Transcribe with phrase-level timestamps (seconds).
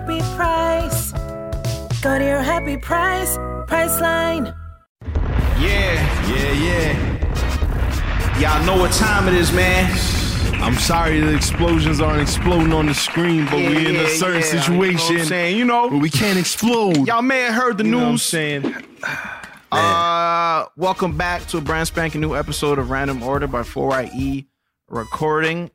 [0.00, 1.12] happy price.
[2.00, 3.36] Go to your happy price,
[3.68, 4.54] Priceline.
[5.60, 8.38] Yeah, yeah, yeah.
[8.38, 9.90] Y'all know what time it is, man.
[10.62, 14.08] I'm sorry the explosions aren't exploding on the screen, but Yeah, we're in yeah, a
[14.08, 14.46] certain yeah.
[14.46, 15.58] You know what situation I'm saying?
[15.58, 15.88] You know.
[15.88, 17.06] where we can't explode.
[17.06, 18.22] Y'all may have heard the You know what I'm news.
[18.22, 18.74] saying?
[19.72, 24.46] Uh, welcome back to a brand spanking new episode of Random Order by 4YE
[24.88, 25.70] recording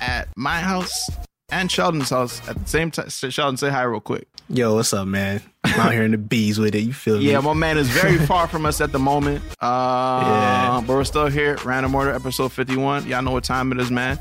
[0.00, 1.06] at my house
[1.48, 3.08] and Sheldon's house at the same time.
[3.08, 4.26] Sheldon, say hi real quick.
[4.48, 5.42] Yo, what's up, man?
[5.64, 6.80] I'm out here in the bees with it.
[6.80, 7.30] You feel me?
[7.30, 9.42] Yeah, my man is very far from us at the moment.
[9.60, 10.80] Uh, Yeah.
[10.86, 11.56] but we're still here.
[11.64, 13.06] Random Order episode 51.
[13.08, 14.18] Y'all know what time it is, man.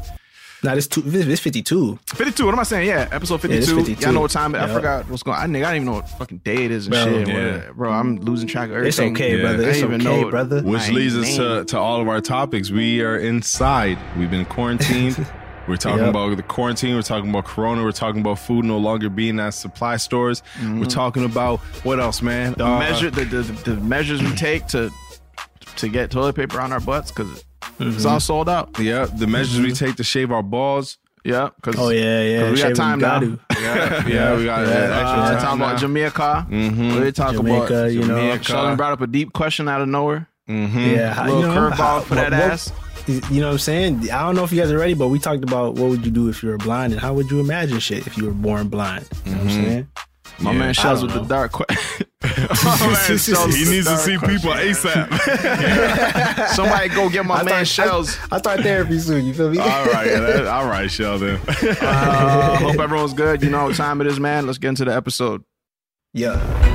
[0.63, 1.01] Nah, this two.
[1.01, 1.99] This, this 52.
[2.07, 2.45] 52.
[2.45, 2.87] What am I saying?
[2.87, 3.75] Yeah, episode Yeah, 52.
[3.75, 4.01] 52.
[4.03, 5.43] Y'all know what time it I forgot what's going on.
[5.43, 7.27] I, nigga, I don't even know what fucking day it is and Bro, shit.
[7.27, 7.71] yeah.
[7.75, 9.15] Bro, I'm losing track of It's everything.
[9.15, 9.41] okay, Yeah.
[9.43, 9.69] brother.
[9.69, 10.63] It's didn't even okay, know- brother.
[10.63, 12.71] Which My leads us to, to all of our topics.
[12.71, 13.99] We are inside.
[14.17, 15.27] We've been quarantined.
[15.67, 16.09] We're talking Yep.
[16.09, 16.95] about the quarantine.
[16.95, 17.83] We're talking about Corona.
[17.83, 20.43] We're talking about food no longer being at supply stores.
[20.63, 22.53] We're talking about what else, man?
[22.57, 24.91] the Uh, measure the, the, the measures we take to
[25.77, 27.43] to get toilet paper on our butts because
[27.79, 28.77] it's all sold out.
[28.79, 30.97] Yeah, the measures we take to shave our balls.
[31.23, 32.51] Yeah, because Oh yeah, yeah.
[32.51, 33.19] we got time now.
[33.19, 33.39] gotta.
[33.59, 34.73] Yeah, yeah, we got Yeah.
[34.73, 35.77] uh, extra uh, time talking about now.
[35.77, 36.47] Jamaica.
[36.51, 37.01] Mhm.
[37.03, 38.15] We talk Jamaica, about you know.
[38.19, 38.43] Jamaica.
[38.43, 40.27] Sheldon brought up a deep question out of nowhere.
[40.47, 40.77] Mm-hmm.
[40.79, 42.71] Yeah, how- Little you know, curveball how- for that what- what- ass.
[43.07, 44.09] You know what I'm saying?
[44.11, 46.11] I don't know if you guys are ready, but we talked about what would you
[46.11, 48.67] do if you were blind and how would you imagine shit if you were born
[48.67, 49.05] blind.
[49.25, 49.87] You know what I'm saying?
[50.39, 50.57] My Yeah.
[50.59, 52.07] man Shells with don't the dark question.
[52.23, 52.29] My
[52.81, 54.39] man He needs to see question.
[54.39, 56.49] people ASAP.
[56.55, 58.17] Somebody go get my I man start- Shells.
[58.31, 59.25] I start therapy soon.
[59.25, 59.59] You feel me?
[59.59, 61.39] all right, that- all right, Sheldon.
[61.47, 63.43] Uh, hope everyone's good.
[63.43, 64.45] You know what time it is, man.
[64.47, 65.43] Let's get into the episode.
[66.13, 66.73] yeah.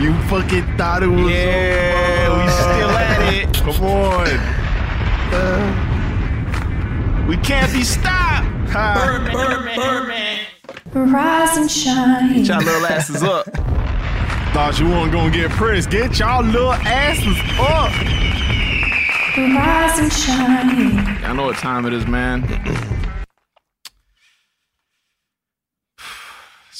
[0.00, 3.54] You fucking thought it was Yeah, we still at it.
[3.64, 4.26] Come on.
[5.32, 8.46] Uh, we can't be stopped.
[10.94, 12.34] Rise and shine.
[12.34, 13.46] Get y'all little asses up.
[14.52, 15.90] Thought you weren't gonna get pressed.
[15.90, 17.92] Get y'all little asses up.
[19.36, 21.22] Rise and shine.
[21.22, 22.42] Y'all know what time it is, man.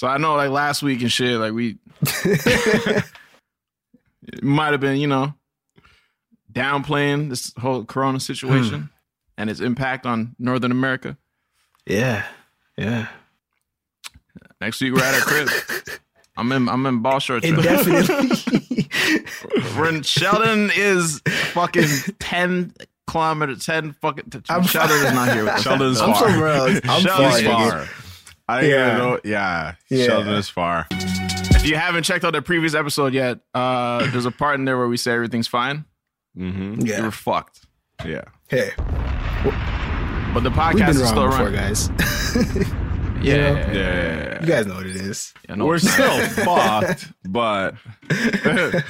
[0.01, 1.77] So I know, like last week and shit, like we
[2.25, 3.05] it
[4.43, 5.35] might have been, you know,
[6.51, 8.87] downplaying this whole Corona situation hmm.
[9.37, 11.19] and its impact on Northern America.
[11.85, 12.25] Yeah.
[12.79, 13.09] Yeah.
[14.59, 15.51] Next week we're at our crib.
[16.39, 17.47] I'm in, I'm in ball shorts.
[17.47, 17.59] right?
[17.59, 18.89] Indefinitely.
[19.79, 21.21] When Sheldon is
[21.53, 21.89] fucking
[22.19, 22.73] ten
[23.07, 24.33] kilometers, ten fucking.
[24.49, 25.63] I'm- Sheldon is not here with us.
[25.63, 26.31] Sheldon's I'm far.
[26.31, 26.81] somewhere else.
[26.85, 27.85] I'm Sheldon's far.
[27.85, 28.10] Far.
[28.51, 28.69] I Yeah.
[28.93, 28.97] yeah.
[28.99, 29.21] know.
[29.25, 29.75] Yeah.
[29.89, 30.07] Yeah.
[30.07, 30.87] Sheldon is far.
[30.91, 34.77] If you haven't checked out the previous episode yet, uh, there's a part in there
[34.79, 35.85] where we say everything's fine.
[36.37, 36.87] Mm-hmm.
[36.87, 37.03] You Yeah.
[37.03, 37.61] were fucked.
[38.05, 38.23] Yeah.
[38.49, 41.61] Hey, But the we've podcast been is still wrong before, running.
[41.61, 41.91] guys.
[43.23, 43.59] Yeah, know?
[43.59, 44.41] yeah, Yeah.
[44.41, 45.35] you guys know what it is.
[45.47, 47.75] yeah, no, We're still fucked, but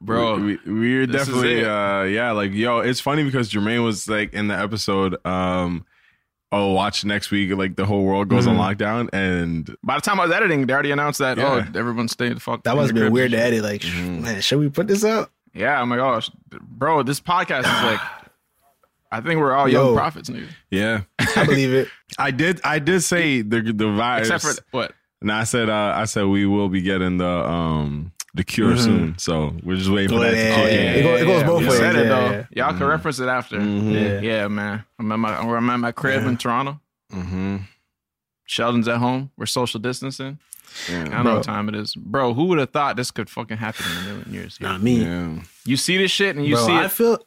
[0.00, 0.34] bro.
[0.36, 4.48] we, we, we're definitely uh yeah, like yo, it's funny because Jermaine was like in
[4.48, 5.84] the episode, um,
[6.52, 8.58] oh, watch next week, like the whole world goes Mhm.
[8.58, 11.36] on lockdown and By the time I was editing, they already announced that.
[11.38, 11.66] Yeah.
[11.74, 12.62] Oh, everyone's staying the fuck.
[12.64, 13.62] That in must have been weird to edit.
[13.62, 14.22] Like, Mhm.
[14.22, 15.30] man, should we put this up?
[15.54, 16.20] Yeah, I'm like, oh,
[16.62, 18.00] bro, this podcast is like.
[19.10, 19.94] I think we're all young Yo.
[19.94, 20.48] prophets, nigga.
[20.70, 21.00] yeah.
[21.34, 21.88] I believe it.
[22.18, 24.92] I did I did say the the virus Except for what?
[25.22, 28.78] and I said uh I said we will be getting the um the cure Mhm.
[28.78, 29.18] soon.
[29.18, 30.94] So we're just waiting for that yeah, to kick yeah, in.
[30.98, 32.30] It goes- it goes both ways, said it yeah, though.
[32.54, 32.66] yeah.
[32.68, 33.58] Y'all can reference it after.
[33.58, 33.92] Mhm.
[33.92, 34.20] Yeah.
[34.20, 34.84] Yeah, man.
[34.98, 36.80] I'm at my I'm at my crib in Toronto.
[37.12, 37.56] Mm-hmm.
[38.46, 39.30] Sheldon's at home.
[39.36, 40.38] We're social distancing.
[40.88, 42.34] I don't know what time it is, bro.
[42.34, 44.58] Who would have thought this could fucking happen in a million years?
[44.60, 45.02] Not me.
[45.02, 45.30] Yeah.
[45.64, 46.80] You see this shit, and you Bro, see it.
[46.84, 47.18] I feel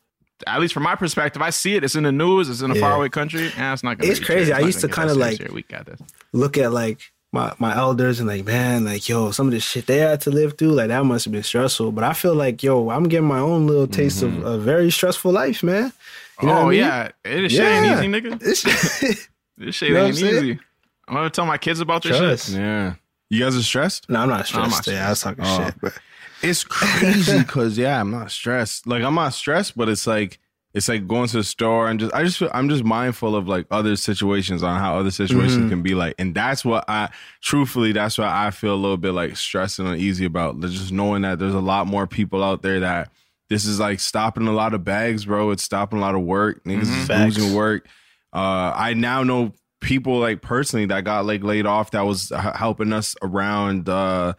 [0.47, 1.83] at least from my perspective, I see it.
[1.83, 2.49] It's in the news.
[2.49, 2.79] It's in a Yeah.
[2.81, 3.51] faraway country.
[3.57, 4.09] And it's not gonna.
[4.11, 4.53] It's be crazy.
[4.53, 5.49] I used to kinda like- here.
[5.51, 5.99] We got this.
[6.33, 9.85] look at like my my elders and like, man, like yo, some of the shit
[9.87, 11.91] they had to live through, like that must have been stressful.
[11.91, 14.45] But I feel like, yo, I'm getting my own little taste of mm-hmm.
[14.45, 15.93] a very stressful life, man.
[16.41, 16.79] You know oh what I mean?
[16.79, 17.97] yeah, it shit ain't Yeah.
[17.99, 18.41] easy, nigga.
[18.41, 18.63] It's
[19.57, 20.59] This shit You know ain't easy.
[21.07, 22.47] I'm gonna tell my kids about this trust.
[22.47, 22.55] shit.
[22.59, 22.95] Yeah.
[23.29, 24.09] You guys are stressed?
[24.09, 24.65] No, I'm not stressed.
[24.65, 25.65] I'm not yeah, I was talking Oh.
[25.65, 25.93] shit, but
[26.41, 28.87] It's crazy because yeah, I'm not stressed.
[28.87, 30.39] Like I'm not stressed, but it's like
[30.73, 33.47] it's like going to the store and just I just feel I'm just mindful of
[33.47, 37.09] like other situations on how other situations can be like, and that's what I
[37.41, 40.59] truthfully that's why I feel a little bit like stressed and uneasy about.
[40.61, 43.11] Just knowing that there's a lot more people out there that
[43.49, 45.51] this is like stopping a lot of bags, bro.
[45.51, 46.63] It's stopping a lot of work.
[46.63, 47.87] Niggas is losing work.
[48.31, 52.93] Uh, I now know people like personally that got like laid off that was helping
[52.93, 54.33] us around uh,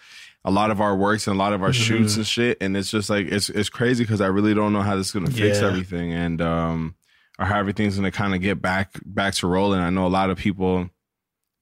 [0.44, 2.58] a lot of our works and a lot of our shoots and shit.
[2.60, 5.12] And it's just like it's it's crazy because I really don't know how this is
[5.12, 5.68] gonna fix Yeah.
[5.68, 6.94] everything and um
[7.38, 9.80] or how everything's gonna kind of get back back to rolling.
[9.80, 10.90] I know a lot of people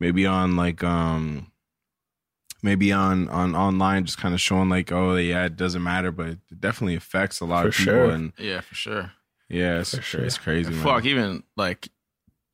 [0.00, 1.53] maybe on like um
[2.62, 6.29] maybe on on online just kind of showing like oh yeah it doesn't matter but
[6.29, 8.11] it definitely affects a lot For of people sure.
[8.11, 9.12] and Yeah, for sure.
[9.49, 10.23] yeah it's, sure.
[10.25, 10.82] it's crazy man.
[10.82, 11.88] Fuck, even like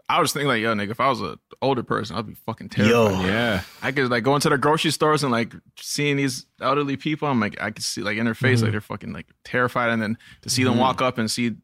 [0.08, 2.68] I was thinking like, yo, nigga, if I was an older person, I'd be fucking
[2.68, 2.90] terrified.
[3.24, 3.26] Yo.
[3.26, 7.26] yeah I could like go into the grocery stores and like seeing these elderly people.
[7.28, 8.64] I'm like, I could see like in their face, Mm-hmm.
[8.66, 11.56] like they're fucking like terrified, and then to see them walk up and see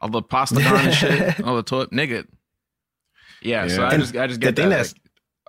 [0.00, 2.26] all the pasta gone and shit, all the toilet, nigga.
[3.42, 4.76] Yeah, so I And just I just get the thing that.
[4.76, 5.00] that's- like,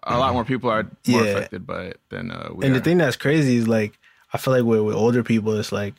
[0.07, 1.29] a lot more people are more Yeah.
[1.31, 2.79] affected by it than uh, we and are.
[2.79, 3.97] the thing that's crazy is like
[4.33, 5.95] I feel like with, with older people, it's like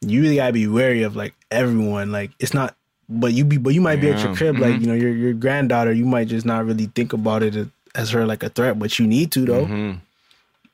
[0.00, 2.12] you really gotta be wary of like everyone.
[2.12, 2.76] Like it's not,
[3.08, 5.32] but you be, but you might be at your crib, like you know your your
[5.32, 5.92] granddaughter.
[5.92, 9.06] You might just not really think about it as- her like a threat, but you
[9.06, 9.66] need to though.
[9.66, 10.00] Mhm.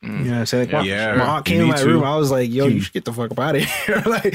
[0.05, 0.70] You know what I'm saying?
[0.73, 1.87] Like, Yeah, my aunt you came in my to.
[1.87, 2.02] room.
[2.02, 4.34] I was like, "Yo, you should get the fuck up out of here!" like,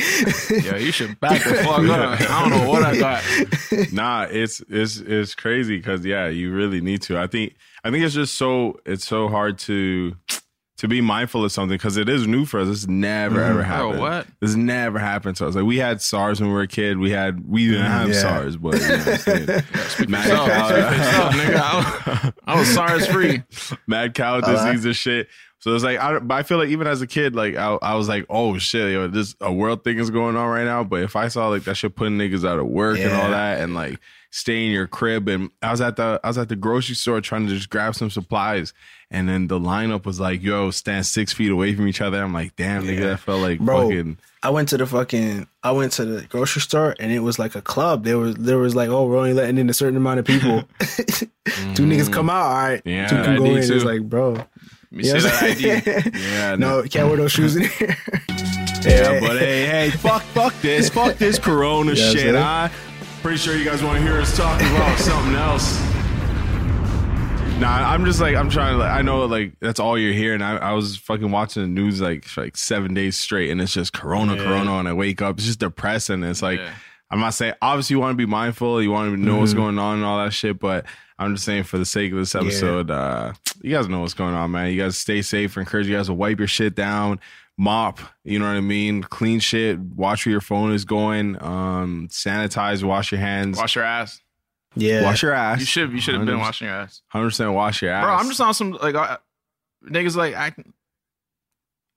[0.50, 2.22] yeah, you should back the fuck up.
[2.32, 3.22] I don't know what I got.
[3.92, 7.20] nah, it's it's it's crazy because yeah, you really need to.
[7.20, 10.16] I think I think it's just so it's so hard to
[10.78, 12.68] to be mindful of something because it is new for us.
[12.68, 13.70] This never ever mm-hmm.
[13.70, 13.96] happened.
[13.98, 14.28] Oh, what?
[14.40, 15.56] This never happened to us.
[15.56, 17.00] Like we had SARS when we were a kid.
[17.00, 18.22] We had we didn't mm, have Yeah.
[18.22, 19.46] SARS, but you know what I'm saying?
[20.10, 22.34] mad Yourself, cow, yourself, nigga.
[22.48, 23.44] I, I was SARS free.
[23.88, 25.28] mad cow disease and shit.
[25.60, 27.96] So it's like, I, but I feel like even as a kid, like I, I
[27.96, 30.84] was like, oh shit, yo, this a world thing is going on right now.
[30.84, 33.62] But if I saw like that shit putting niggas out of work and all that,
[33.62, 34.00] and like
[34.32, 37.22] stay in your crib, and I was at the I was at the grocery store
[37.22, 38.74] trying to just grab some supplies,
[39.10, 42.22] and then the lineup was like, yo, stand six feet away from each other.
[42.22, 43.84] I'm like, damn, nigga, that felt like Bro.
[43.84, 44.18] fucking.
[44.44, 47.56] I went to the fucking I went to the grocery store and it was like
[47.56, 48.04] a club.
[48.04, 50.64] There was there was like, oh, we're only letting in a certain amount of people.
[50.80, 51.92] Two mm-hmm.
[51.92, 52.82] niggas come out, all right.
[52.86, 53.58] Yeah, Two can go in.
[53.58, 54.34] It's like, bro.
[54.34, 54.48] Let
[54.92, 56.12] me You see that ID.
[56.20, 57.98] Yeah, no, you can't wear those shoes in here.
[58.86, 62.36] Yeah, but hey, hey, fuck, fuck this, fuck this Corona Yeah, shit.
[62.36, 62.72] I
[63.22, 65.80] pretty sure you guys want to hear us talking about something else.
[67.60, 68.78] Nah, I'm just like I'm trying to.
[68.80, 70.44] Like, I know like that's all you're hearing.
[70.44, 73.74] I, I was fucking watching the news like for like seven days straight, and it's
[73.74, 74.74] just Corona, Corona.
[74.78, 76.24] And I wake up, it's just depressing.
[76.24, 76.72] It's like Yeah.
[77.10, 79.80] I'm not saying obviously you want to be mindful, you want to know what's going
[79.80, 80.86] on and all that shit, but
[81.18, 83.34] I'm just saying for the sake of this episode, uh,
[83.64, 84.72] you guys know what's going on, man.
[84.72, 85.58] You guys stay safe.
[85.58, 87.19] Encourage you guys to wipe your shit down,
[87.57, 88.00] mop.
[88.24, 89.01] You know what I mean?
[89.04, 89.80] Clean shit.
[89.80, 91.42] Watch where your phone is going.
[91.44, 92.83] Um, sanitize.
[92.83, 93.57] Wash your hands.
[93.57, 94.21] Wash your ass.
[94.75, 95.04] yeah.
[95.04, 95.59] Wash your ass.
[95.59, 95.92] You should.
[95.92, 97.54] You should have been washing your ass, Hundred percent.
[97.54, 98.13] Wash your ass, bro.
[98.13, 99.18] I'm just on some like uh,
[99.86, 100.74] niggas like acting.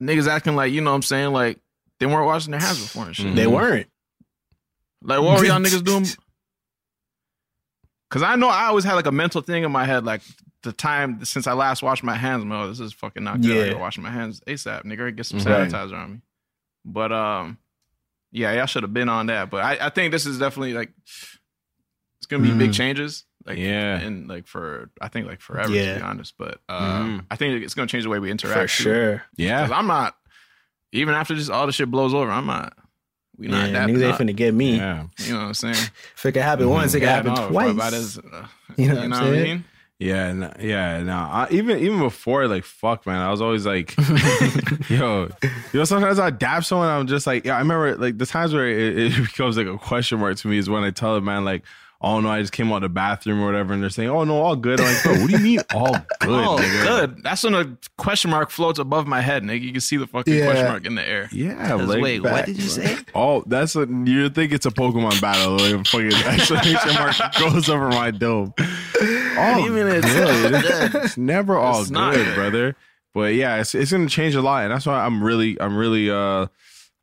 [0.01, 1.59] Niggas acting like you know what I'm saying like
[1.99, 3.27] they weren't washing their hands before and shit.
[3.27, 3.35] Mhm.
[3.35, 3.87] They weren't.
[5.03, 6.05] Like what were y'all niggas doing?
[8.09, 10.21] Cause I know I always had like a mental thing in my head, like
[10.63, 12.43] the time since I last washed my hands.
[12.43, 13.65] I'm like, oh, this is fucking not good.
[13.67, 15.15] I gotta wash my hands ASAP, nigga.
[15.15, 15.69] Get some Right.
[15.69, 16.21] sanitizer on me.
[16.85, 17.57] But um,
[18.31, 19.49] yeah, y'all should have been on that.
[19.49, 20.91] But I, I think this is definitely like
[22.19, 23.25] it's gonna be big changes.
[23.45, 23.99] Like Yeah.
[23.99, 26.35] and like for I think like forever to be honest.
[26.37, 27.25] But um, Mhm.
[27.31, 28.83] I think it's gonna change the way we interact For too.
[28.83, 29.23] sure.
[29.37, 29.61] yeah.
[29.61, 30.15] Cause I'm not
[30.91, 32.29] even after just all the shit blows over.
[32.29, 32.77] I'm not.
[33.37, 33.89] We not Yeah, that.
[33.89, 34.77] niggas ain't finna get me.
[34.77, 35.05] Yeah.
[35.17, 35.75] You know what I'm saying?
[36.15, 37.75] If it can happen once, it can Yeah, happen no, twice.
[37.77, 38.21] That is, uh,
[38.77, 39.65] You you know know, what I'm what I mean?
[40.01, 41.13] Yeah, no, yeah, no.
[41.13, 43.21] I, even even before, like, fuck, man.
[43.21, 43.95] I was always like,
[44.89, 45.83] yo, you know.
[45.83, 46.89] Sometimes I dap someone.
[46.89, 47.55] I'm just like, yeah.
[47.55, 50.57] I remember like the times where it, it becomes like a question mark to me
[50.57, 51.61] is when I tell a man like,
[52.03, 54.23] oh no, I just came out of the bathroom or whatever, and they're saying, oh
[54.23, 54.79] no, all good.
[54.81, 56.29] I'm like, bro, what do you mean all good?
[56.29, 56.83] oh, nigga?
[56.83, 57.23] good.
[57.23, 59.61] That's when a question mark floats above my head, nigga.
[59.61, 60.45] You can see the fucking Yeah.
[60.45, 61.29] question mark in the air.
[61.31, 62.97] Yeah, like, Wait, what did you say?
[63.13, 65.57] Oh, that's a you think it's a Pokemon battle.
[65.57, 68.53] Like, fucking exclamation mark goes over my dome.
[68.59, 70.61] Oh, Even it's good.
[70.61, 70.95] good.
[71.03, 72.35] It's never all It's good, not good.
[72.35, 72.75] brother.
[73.13, 76.09] But yeah, it's it's gonna change a lot, and that's why I'm really, I'm really,
[76.09, 76.47] uh,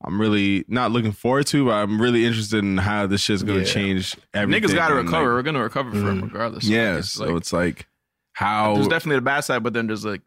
[0.05, 3.61] I'm really not looking forward to, but I'm really interested in how this shit's gonna
[3.61, 3.65] Yeah.
[3.65, 4.17] change.
[4.33, 4.63] Everything.
[4.71, 5.25] Niggas got to and, recover.
[5.25, 6.19] like, We're gonna recover from Mm-hmm.
[6.19, 6.67] it regardless.
[6.67, 7.87] So, yeah, like, it's so like, it's like
[8.33, 10.21] how there's definitely the bad side, but then there's like,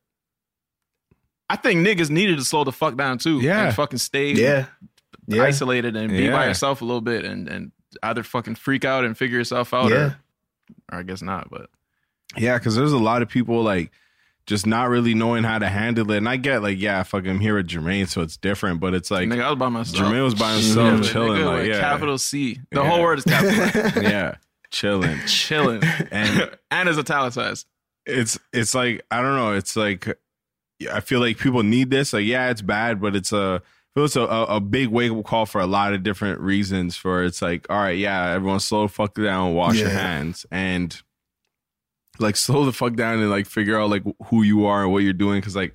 [1.50, 3.40] I think niggas needed to slow the fuck down too.
[3.40, 3.68] Yeah.
[3.68, 4.66] and fucking stay Yeah.
[5.28, 5.44] Yeah.
[5.44, 7.72] isolated and be by yourself a little bit, and and
[8.04, 9.96] either fucking freak out and figure yourself out, Yeah.
[9.98, 10.16] or,
[10.94, 11.50] or I guess not.
[11.50, 11.70] But
[12.38, 13.92] Yeah, because there's a lot of people like
[14.52, 16.18] just not really knowing how to handle it.
[16.18, 18.82] And I get like, yeah, fuck, I'm here with Jermaine, so it's different.
[18.82, 20.06] But it's like, nigga, I was by myself.
[20.06, 21.80] Jermaine was by himself, Yeah, chilling, nigga, like, with yeah.
[21.80, 22.60] capital C.
[22.72, 22.90] The Yeah.
[22.90, 24.04] whole word is capital.
[24.04, 24.36] yeah,
[24.70, 25.18] chilling.
[25.26, 25.82] Chilling
[26.12, 27.66] And and it's italicized.
[28.06, 29.54] it's it's like I don't know.
[29.54, 30.20] It's like
[30.92, 32.12] I feel like people need this.
[32.14, 35.12] Like, yeah, it's bad, but it's a I feel it's a, a, a big wake
[35.12, 36.96] up call for a lot of different reasons.
[36.98, 41.00] For it's like, all right, yeah, everyone slow the fuck down, wash your hands, and
[42.22, 45.00] like slow the fuck down and like figure out like who you are and what
[45.00, 45.40] you're doing.
[45.40, 45.74] Because like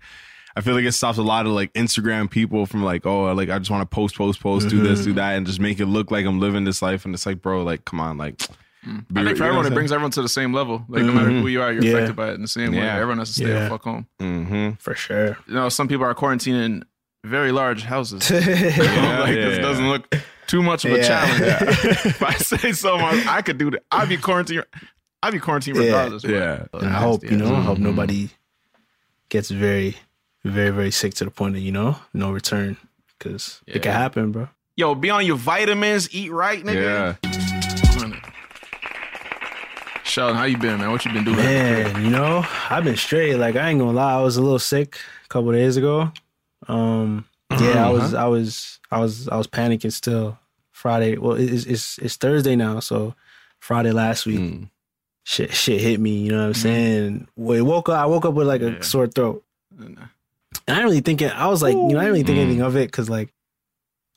[0.57, 3.51] I feel like it stops a lot of like Instagram people from like, oh, like
[3.51, 5.17] I just want to post, post, post, do this, do mm-hmm.
[5.17, 7.05] that, and just make it look like I'm living this life.
[7.05, 8.39] And it's like, bro, like, come on, like.
[8.87, 9.05] Mm.
[9.17, 10.85] I think for everyone, it brings everyone to the same level.
[10.89, 11.41] Like no matter mm-hmm.
[11.41, 11.93] who you are, you're Yeah.
[11.95, 12.89] affected by it in the same way.
[12.89, 13.65] Everyone has to stay Yeah.
[13.65, 14.07] the fuck home.
[14.21, 14.75] Mm-hmm.
[14.75, 15.37] For sure.
[15.49, 16.85] You know, some people are quarantining in
[17.25, 18.31] very large houses.
[18.31, 18.39] yeah.
[18.39, 20.15] like yeah, this doesn't look
[20.47, 21.07] too much of a Yeah.
[21.09, 21.43] challenge.
[22.07, 23.83] if I say so, much, I could do that.
[23.91, 24.65] I'd be quarantined.
[25.27, 25.83] I'd be quarantined Yeah.
[25.85, 26.23] regardless.
[26.23, 26.67] but- Yeah.
[26.73, 27.63] And I hope, you know, I answer.
[27.63, 28.31] hope nobody
[29.29, 29.97] gets very,
[30.45, 32.77] very, very sick to the point of, you know, no return.
[33.19, 34.49] Cause it can happen, bro.
[34.77, 37.17] Yo, be on your vitamins, eat right, nigga.
[37.23, 38.17] Yeah.
[40.05, 40.91] Sheldon, how you been, man?
[40.93, 41.37] What you been doing?
[41.37, 43.37] Man, you know, I've been straight.
[43.37, 46.13] Like I ain't gonna lie, I was a little sick a couple days ago.
[46.69, 47.27] Um,
[47.61, 50.39] yeah, I was, I was, I was, I was panicking still.
[50.73, 53.15] Friday, well, it's it's it's Thursday now, so
[53.61, 54.71] Friday last week, Mm.
[55.27, 56.19] Shit, shit hit me.
[56.19, 57.29] You know what I'm saying?
[57.37, 58.81] Well, woke up, I woke up with like a Yeah.
[58.81, 59.43] sore throat,
[59.79, 60.07] and I
[60.69, 61.33] didn't really think it.
[61.35, 63.33] I was like, you know, I didn't really think anything of it because like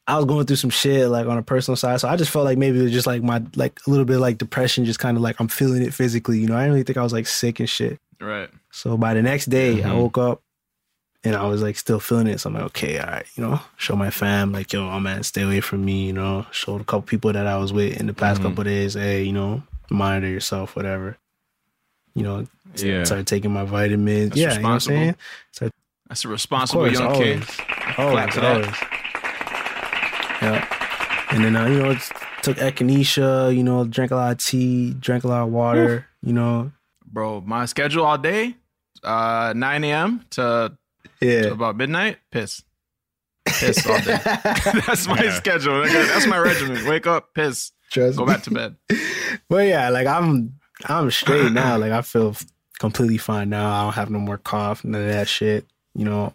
[0.07, 2.45] I was going through some shit like on a personal side, so I just felt
[2.45, 5.17] like maybe it was just like my like a little bit like depression, just kind
[5.17, 6.39] of like I'm feeling it physically.
[6.39, 7.99] You know, I didn't really think I was like sick and shit.
[8.21, 8.49] Right.
[8.71, 9.95] So by the next day, I Mhm.
[9.97, 10.41] woke up
[11.23, 12.39] and I was like still feeling it.
[12.39, 15.23] So I'm like, okay, all right, you know, show my fam, like, yo, oh man,
[15.23, 18.07] stay away from me, you know, showed a couple people that I was with in
[18.07, 18.43] the past Mhm.
[18.45, 21.17] couple days, hey, you know, monitor yourself, whatever.
[22.15, 23.03] You know, Yeah.
[23.03, 24.29] started taking my vitamins.
[24.31, 25.15] That's yeah, you know what I'm responsible.
[25.53, 25.71] saying?
[26.07, 27.45] That's a responsible course, young always.
[27.45, 27.65] king.
[27.97, 28.75] Always, to always.
[30.41, 31.27] Yeah.
[31.31, 31.95] And then, uh, you know,
[32.41, 36.33] took echinacea, you know, drank a lot of tea, drank a lot of water, you
[36.33, 36.71] know.
[37.05, 38.55] Bro, my schedule all day,
[39.03, 40.25] uh, 9 a.m.
[40.31, 40.75] to,
[41.21, 41.47] to Yeah.
[41.51, 42.63] about midnight, piss.
[43.45, 44.17] Piss all day.
[44.23, 45.33] That's my Yeah.
[45.35, 45.83] schedule.
[45.83, 46.85] That's my regimen.
[46.87, 48.33] Wake up, piss, Trust go me.
[48.33, 48.75] back to bed.
[49.49, 50.53] But yeah, like I'm
[50.85, 51.77] I'm straight now.
[51.77, 52.35] Like I feel
[52.79, 53.69] completely fine now.
[53.71, 55.65] I don't have no more cough, none of that shit.
[55.95, 56.33] You know.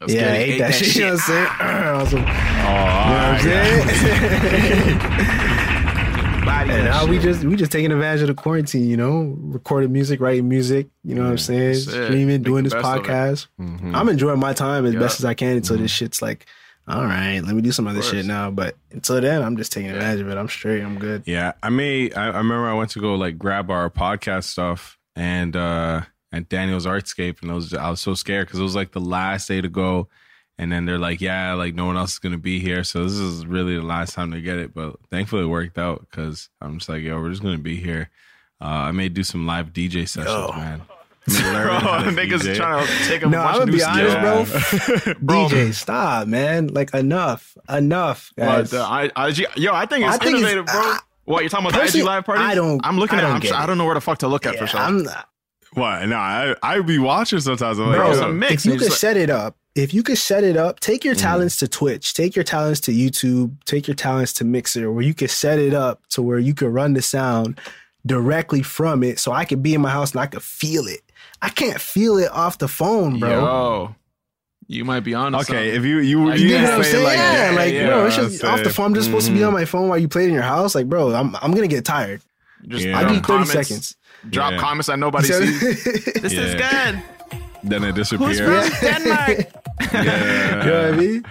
[0.00, 0.40] Let's yeah, get I it.
[0.42, 0.96] ate Ate that, shit.
[0.96, 1.48] You know what I'm saying?
[1.94, 2.72] Also, you know Oh,
[3.12, 5.00] what I'm saying?
[6.64, 8.88] And that now we just we just taking advantage of the quarantine.
[8.88, 10.88] You know, recording music, writing music.
[11.02, 11.74] You know what I'm saying?
[11.74, 13.02] Streaming, doing this best of it.
[13.08, 13.46] podcast.
[13.60, 13.94] Mhm.
[13.94, 15.00] I'm enjoying my time as Yeah.
[15.00, 16.46] best as I can until this shit's like,
[16.86, 18.50] all right, let me do some other shit now.
[18.50, 20.36] But until then, I'm just taking advantage of it.
[20.36, 20.82] I'm straight.
[20.82, 21.22] I'm good.
[21.26, 22.12] Yeah, I may.
[22.12, 26.48] I, I remember I went to go like grab our podcast stuff and uh at
[26.48, 29.48] Daniel's Artscape, and I was I was so scared because it was like the last
[29.48, 30.08] day to go,
[30.58, 33.12] and then they're like, yeah, like no one else is gonna be here, so this
[33.14, 34.74] is really the last time to get it.
[34.74, 38.10] But thankfully it worked out because I'm just like, yo, we're just gonna be here.
[38.60, 40.52] Uh, I may do some live DJ sessions, Yo.
[40.56, 40.82] man.
[41.28, 42.56] I may learn how to Bro, niggas DJ.
[42.56, 45.04] trying to take a No, bunch I'm of gonna new be honest, skills.
[45.04, 45.14] bro.
[45.20, 45.48] Bro.
[45.48, 46.66] DJ, stop, man.
[46.68, 48.70] Like enough, enough, But guys.
[48.70, 50.80] the I, IG, yo, I think it's I think it's- innovative, bro.
[50.92, 52.42] uh, what you're talking about the IG live party?
[52.42, 53.24] I don't- I'm looking I at.
[53.26, 53.60] don't I'm, get sure- it.
[53.60, 54.80] I don't know where the fuck to look at Yeah, for sure.
[54.80, 55.28] I'm, not,
[55.72, 56.06] What?
[56.08, 57.78] No, I I be watching sometimes.
[57.78, 60.02] I'm like, bro, it's a mix, if you could it's set it up, if you
[60.02, 61.04] could set it up, take Mm.
[61.06, 65.02] your talents to Twitch, take your talents to YouTube, take your talents to Mixer, where
[65.02, 67.58] you could set it up to where you could run the sound
[68.06, 71.00] directly from it, so I could be in my house and I could feel it.
[71.42, 73.30] I can't feel it off the phone, bro.
[73.30, 73.94] Yo,
[74.66, 75.34] you might be on.
[75.34, 77.04] okay, if you you Like, you You know Yeah, what I'm saying?
[77.04, 78.74] like yeah, that, like yeah, bro, it's I'm just off the saying.
[78.74, 78.86] phone.
[78.86, 80.74] I'm just supposed to be on my phone while you play it in your house.
[80.74, 82.22] Like, bro, I'm I'm gonna get tired.
[82.68, 82.96] just Yeah.
[82.98, 83.96] I drop need 30 comments, seconds.
[84.30, 84.58] Drop Yeah.
[84.58, 85.84] comments that nobody So- sees.
[86.22, 87.02] This is good.
[87.62, 88.38] Then it Who's disappears.
[88.70, 89.38] from Denmark?
[89.92, 90.64] Yeah.
[90.64, 91.24] you know what I mean?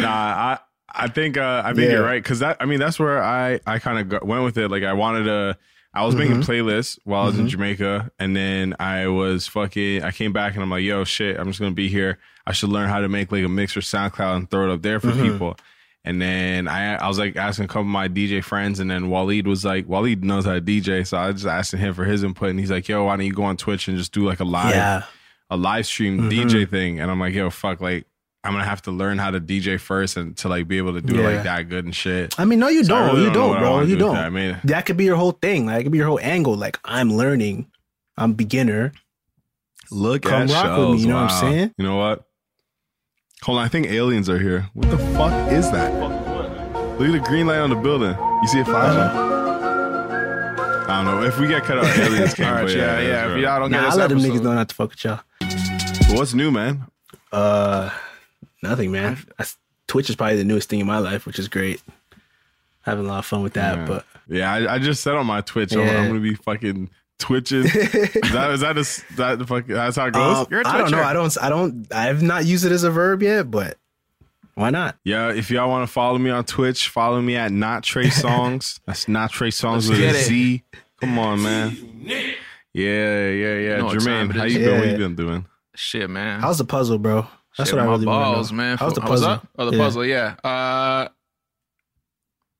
[0.00, 0.58] Nah, I
[0.94, 1.92] I think uh, I think Yeah.
[1.96, 4.70] you're right because that I mean that's where I I kind of went with it.
[4.70, 5.56] Like I wanted to.
[5.96, 6.50] I was making Mm-hmm.
[6.50, 10.02] playlists while I was in Jamaica, and then I was fucking.
[10.04, 12.18] I came back and I'm like, yo, shit, I'm just gonna be here.
[12.46, 14.82] I should learn how to make like a mix for SoundCloud and throw it up
[14.82, 15.32] there for Mm-hmm.
[15.32, 15.56] people.
[16.04, 19.04] And then I I was like asking a couple of my DJ friends, and then
[19.08, 22.22] Waleed was like, Waleed knows how to DJ, so I just asking him for his
[22.22, 24.38] input, and he's like, yo, why don't you go on Twitch and just do like
[24.38, 25.02] a live Yeah.
[25.50, 26.48] a live stream Mm-hmm.
[26.48, 28.06] DJ thing, and I'm like, yo, fuck, like
[28.46, 31.00] I'm gonna have to learn how to DJ first and to like be able to
[31.00, 32.38] do it like that good and shit.
[32.38, 33.08] I mean, no, you So don't.
[33.14, 33.80] really you don't don't, bro.
[33.80, 34.14] You do don't.
[34.14, 34.24] that.
[34.26, 35.66] I mean- that could be your whole thing.
[35.66, 36.54] Like, it could be your whole angle.
[36.56, 37.66] Like, I'm learning.
[38.16, 38.92] I'm beginner.
[39.90, 41.74] Look Come at rock with me, you know what I'm saying?
[41.78, 42.24] You know what?
[43.42, 44.68] Hold on, I think aliens are here.
[44.74, 45.92] What the fuck is that?
[46.98, 48.16] Look at the green light on the building.
[48.42, 48.98] You see it flashing?
[49.00, 49.22] Uh-huh.
[50.88, 51.22] I don't know.
[51.26, 52.54] If we get cut out, aliens All can't.
[52.56, 53.32] right, but yeah, yeah.
[53.34, 55.04] If y'all don't Nah, get I this let them niggas know not to fuck with
[55.04, 55.20] y'all.
[56.16, 56.84] What's new, man?
[57.32, 57.90] Uh,
[58.68, 59.18] nothing, man.
[59.38, 59.44] I,
[59.88, 61.80] Twitch is probably the newest thing in my life, which is great.
[62.82, 63.86] Having a lot of fun with that, Yeah.
[63.86, 67.64] but Yeah, I, I just said on my Twitch, I'm, I'm gonna be fucking twitching.
[67.64, 69.66] is that is that a, that the fuck?
[69.66, 70.38] That's how it goes.
[70.38, 71.02] um, You're a I don't know.
[71.02, 71.36] I don't.
[71.42, 71.86] I don't.
[71.92, 73.78] I've not used it as a verb yet, but
[74.54, 74.96] why not?
[75.04, 78.80] Yeah, if y'all want to follow me on Twitch, follow me at not Trey Songs.
[78.86, 80.24] That's not Trey Songz with get a it.
[80.24, 80.62] Z.
[81.00, 81.76] Come on, man.
[82.72, 83.76] Yeah, yeah, yeah.
[83.78, 84.54] know what time Jermaine, it how is.
[84.54, 84.78] you doing?
[84.80, 85.46] What you been doing?
[85.74, 86.40] shit, man.
[86.40, 87.26] How's the puzzle, bro?
[87.56, 88.76] That's Shit, what I my really balls, to man.
[88.78, 89.28] How's the Oh, was puzzle?
[89.36, 89.48] that?
[89.58, 89.82] Oh, the Yeah.
[89.84, 90.04] puzzle.
[90.04, 90.34] Yeah.
[90.44, 91.08] Uh,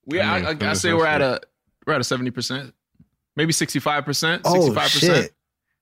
[0.06, 0.20] we.
[0.20, 1.40] I I, mean, I, I finish say we're at a
[1.86, 2.74] we're at a seventy percent,
[3.36, 5.16] maybe sixty five percent, Oh sixty five percent.
[5.24, 5.34] shit!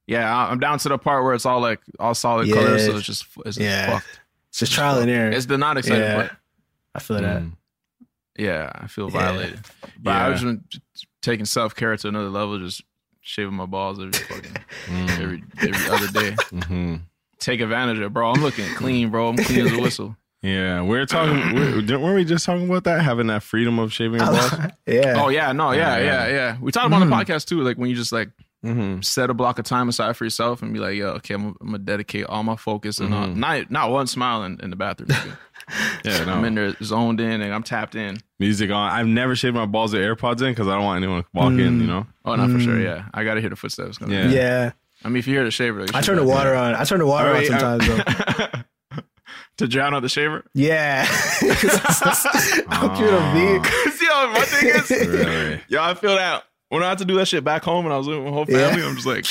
[0.06, 2.54] Yeah, I- I'm down to the part where it's all like all solid Yeah.
[2.56, 3.90] colors, so it's just it's Yeah.
[3.94, 4.20] fucked.
[4.50, 5.30] It's just trial and error.
[5.30, 6.14] It's the not excited Yeah.
[6.16, 6.32] part.
[6.94, 7.42] I feel that.
[7.42, 7.52] Mm.
[8.36, 9.18] Yeah, I feel Yeah.
[9.20, 9.60] violated.
[10.00, 10.26] But Yeah.
[10.26, 10.82] I was just
[11.22, 12.82] taking self care to another level, just
[13.20, 14.56] shaving my balls every fucking
[14.86, 15.10] Mm.
[15.20, 16.30] every every other day.
[16.52, 17.02] Mhm.
[17.38, 18.30] Take advantage of it, bro.
[18.30, 19.28] I'm looking clean, bro.
[19.28, 20.16] I'm clean as a whistle.
[20.42, 21.54] Yeah, we're talking.
[21.54, 23.00] We're, didn't- weren't we just talking about that?
[23.02, 24.52] Having that freedom of shaving your balls.
[24.86, 25.14] yeah.
[25.22, 26.32] Oh yeah, no, yeah, Yeah, yeah, yeah.
[26.34, 26.56] yeah.
[26.60, 28.30] We talked about on the podcast too, like when you just like
[28.64, 29.02] Mm-hmm.
[29.02, 31.66] set a block of time aside for yourself and be like, yo, okay, I'm, I'm
[31.66, 35.10] gonna dedicate all my focus and uh, not not one smile in, in the bathroom.
[36.04, 36.34] Yeah, no.
[36.34, 38.18] I'm in there zoned in and I'm tapped in.
[38.38, 38.90] Music on.
[38.92, 41.52] I've never shaved my balls with AirPods in because I don't want anyone to walk
[41.52, 41.80] in.
[41.80, 42.06] You know.
[42.24, 42.78] Oh, not for sure.
[42.80, 43.96] Yeah, I gotta hear the footsteps.
[43.98, 44.14] coming.
[44.14, 44.28] Yeah.
[44.28, 44.72] yeah.
[45.04, 46.74] I mean, if you hear the shaver, like, I turn the water on.
[46.74, 49.02] I turn the water oh, on Alright, sometimes though.
[49.58, 50.44] to drown out the shaver.
[50.54, 51.04] Yeah.
[52.68, 53.58] How cute of me.
[53.60, 55.60] Cause yo, my thing is, Really?
[55.68, 57.98] yo, I feel that when I had to do that shit back home and I
[57.98, 59.26] was with my whole family, I'm just like,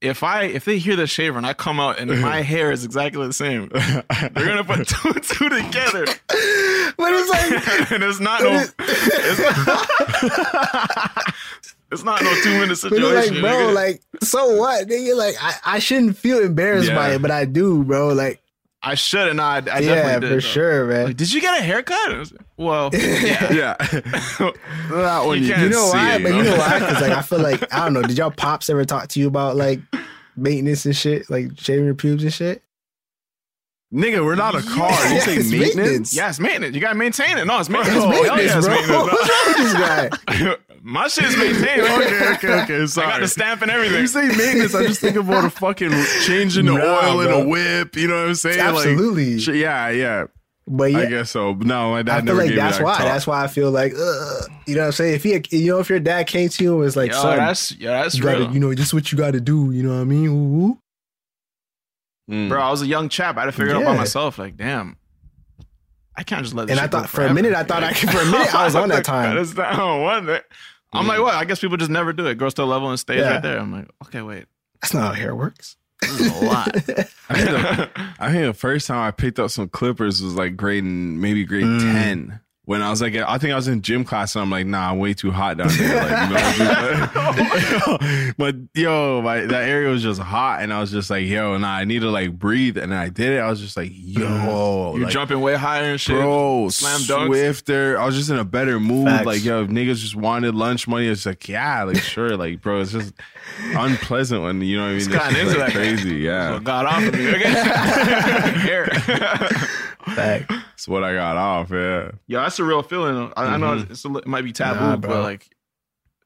[0.00, 2.84] if I if they hear the shaver and I come out and my hair is
[2.84, 6.06] exactly the same, they're gonna put two and two together,
[6.96, 11.34] But it's like and it's not no, it's not,
[11.92, 13.34] it's not no two minute situation.
[13.34, 13.74] like, bro, nigga.
[13.74, 14.88] like, so what?
[14.88, 16.94] Nigga, like, I, I shouldn't feel embarrassed Yeah.
[16.96, 18.08] by it, but I do, bro.
[18.08, 18.40] Like,
[18.84, 20.28] I should and I, I yeah, definitely did.
[20.28, 20.40] for though.
[20.40, 21.06] sure, man.
[21.06, 22.18] Like, did you get a haircut?
[22.18, 23.52] Was Well, yeah.
[23.52, 23.76] Yeah.
[24.90, 26.16] Not You you, you know why?
[26.16, 26.78] it, but you know why?
[26.80, 28.02] Because like, I feel like I don't know.
[28.02, 29.80] Did y'all pops ever talk to you about like
[30.36, 32.62] maintenance and shit, like shaving your pubes and shit?
[33.92, 34.90] Nigga, we're not a car.
[35.08, 35.76] you Yeah, say it's maintenance?
[35.76, 36.16] maintenance.
[36.16, 36.74] Yeah, it's maintenance.
[36.74, 37.44] You gotta maintain it.
[37.46, 37.96] No, it's maintenance.
[37.96, 38.74] It's Oh, hell maintenance, yeah, it's bro.
[38.74, 40.56] maintenance, What's wrong with this guy?
[40.84, 41.80] My shit's maintained.
[41.82, 42.82] okay, okay, okay.
[42.82, 43.06] I Sorry.
[43.06, 44.00] got the stamp and everything.
[44.00, 45.92] you say maintenance, I just think about a fucking
[46.24, 47.42] changing the Nah, oil in bro.
[47.42, 47.94] a whip.
[47.96, 48.58] You know what I'm saying?
[48.58, 49.38] Like, Absolutely.
[49.38, 50.24] sh- yeah, yeah.
[50.66, 51.52] But yeah, I guess so.
[51.54, 52.96] No, my dad I feel never like gave that's me that why.
[52.96, 53.04] talk.
[53.06, 55.14] That's why I feel like, ugh, you know what I'm saying?
[55.16, 57.36] If he, you know, if your dad came to you and was like, Yo, son,
[57.36, 58.52] that's yeah, that's you gotta, real.
[58.54, 59.70] you know, this is what you got to do.
[59.72, 60.26] You know what I mean?
[60.28, 60.78] Ooh, ooh.
[62.30, 62.48] Mm.
[62.48, 63.36] Bro, I was a young chap.
[63.36, 64.38] I had to figure it out by myself.
[64.38, 64.96] Like, damn,
[66.16, 66.66] I can't just let.
[66.68, 68.10] This And I shit go thought for a minute, I thought I could.
[68.10, 69.36] For a minute, I was on that time.
[69.36, 70.26] That's not one.
[70.26, 70.44] that-
[70.94, 71.34] I'm like, what?
[71.34, 72.36] I guess people just never do it.
[72.36, 73.30] Goes to a level and stays Yeah.
[73.34, 73.58] right there.
[73.58, 74.44] I'm like, okay, wait,
[74.82, 75.76] That's not how hair works.
[76.02, 76.68] this is a lot.
[76.76, 80.54] I think, the, I think the first time I picked up some clippers was like
[80.56, 81.80] grade maybe grade Mm.
[81.80, 82.40] ten.
[82.64, 84.92] When I was like, I think I was in gym class and I'm like, nah,
[84.92, 85.96] I'm way too hot down there.
[85.96, 91.10] Like, you know, but yo, my, that area was just hot, and I was just
[91.10, 92.78] like, yo, nah, I need to like breathe.
[92.78, 93.38] And I did it.
[93.40, 96.14] I was just like, yo, You're like, jumping way higher and shit.
[96.14, 97.26] bro, slam dunks.
[97.26, 97.98] swifter.
[97.98, 99.08] I was just in a better mood.
[99.08, 99.26] Facts.
[99.26, 101.08] Like, yo, if niggas just wanted lunch money.
[101.08, 103.12] It's like, yeah, like sure, like, bro, it's just
[103.74, 104.98] unpleasant when you know what I mean.
[105.00, 106.54] It's kinda into like crazy, yeah.
[106.54, 107.28] So got off of me.
[107.28, 108.60] Okay.
[108.62, 108.86] Here.
[110.14, 110.48] Fact.
[110.48, 111.70] That's what I got off.
[111.70, 112.10] Yeah.
[112.26, 113.32] Yo, that's a real feeling.
[113.36, 114.88] I, I know it's a, li- it might be taboo, Mm-hmm.
[114.90, 115.10] Nah, bro.
[115.10, 115.48] but like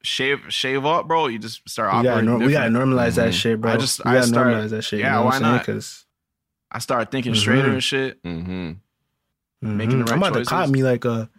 [0.03, 1.27] shave shave up, bro.
[1.27, 2.25] You just start We gotta, operating.
[2.29, 2.91] nor- we gotta different.
[2.93, 3.71] normalize that shit, bro.
[3.73, 4.99] I just- we I gotta start- normalize that shit.
[4.99, 5.51] yeah, you know why what I'm saying?
[5.53, 5.61] not?
[5.65, 6.05] Because
[6.71, 7.73] I started thinking straighter Mhm.
[7.73, 8.23] and shit.
[8.23, 8.71] Mm-hmm.
[9.77, 10.47] Making the right I'm about choices.
[10.47, 11.29] to cop me like a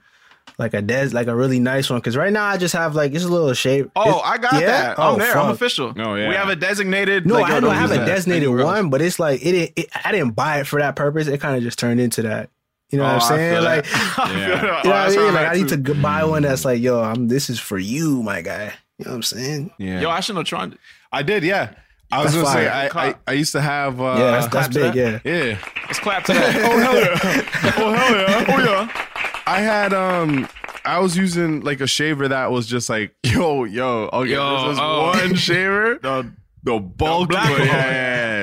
[0.58, 1.98] like a des like a really nice one.
[2.00, 3.90] Because right now I just have like it's a little shape.
[3.96, 4.66] Oh, It's- I got yeah?
[4.66, 4.98] that.
[4.98, 5.36] I'm Oh, there.
[5.38, 5.54] I'm fuck.
[5.54, 5.94] official.
[5.96, 6.28] Oh, yeah.
[6.28, 7.26] We have a designated.
[7.26, 9.86] No, like, I don't have a designated anywhere one, but it's like it, didn't- it.
[10.04, 11.28] I didn't buy it for that purpose.
[11.28, 12.50] It kind of just turned into that.
[12.90, 13.54] You know Oh, what I I'm saying?
[13.54, 13.86] feel Like.
[14.18, 14.48] I Yeah.
[14.48, 14.62] that.
[14.62, 15.34] you Oh, know what I mean?
[15.34, 15.94] Like I need to too.
[15.94, 17.28] g- buy one that's like, yo, I'm.
[17.28, 18.72] This is for you, my guy.
[18.98, 19.70] You know what I'm saying?
[19.78, 20.00] Yeah.
[20.00, 20.78] Yo, I shouldn't have tried.
[21.12, 21.70] I did, yeah.
[22.10, 22.68] I was That's gonna say.
[22.68, 24.94] I, I, I used to have uh yeah, that's, that's big.
[24.94, 25.22] that.
[25.24, 25.42] Yeah.
[25.44, 25.58] yeah.
[25.86, 26.56] Let's clap to that.
[26.64, 27.72] Oh hell yeah.
[27.76, 28.44] Oh hell yeah.
[28.48, 29.04] Oh yeah.
[29.48, 30.46] I had um
[30.84, 34.72] I was using like a shaver that was just like, yo, yo, okay, Yo, this
[34.74, 35.06] is oh.
[35.06, 35.98] one shaver.
[36.02, 36.30] The
[36.64, 37.60] The bulk black one.
[37.60, 37.90] yeah, yeah,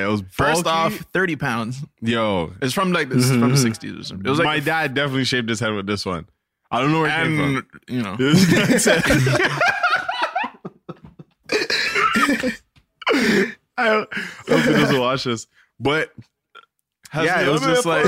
[0.00, 0.32] yeah, it was bulky.
[0.32, 1.78] first off, thirty pounds.
[2.00, 2.52] yo.
[2.60, 4.26] It's from like this is from the '60s or something.
[4.26, 6.26] It was like my dad definitely shaved his head with this one.
[6.72, 7.94] I don't know where it came and from.
[7.94, 8.16] you know.
[13.78, 14.14] I hope
[14.64, 15.46] he doesn't watch this.
[15.78, 16.10] But
[17.14, 18.04] yeah, it was just like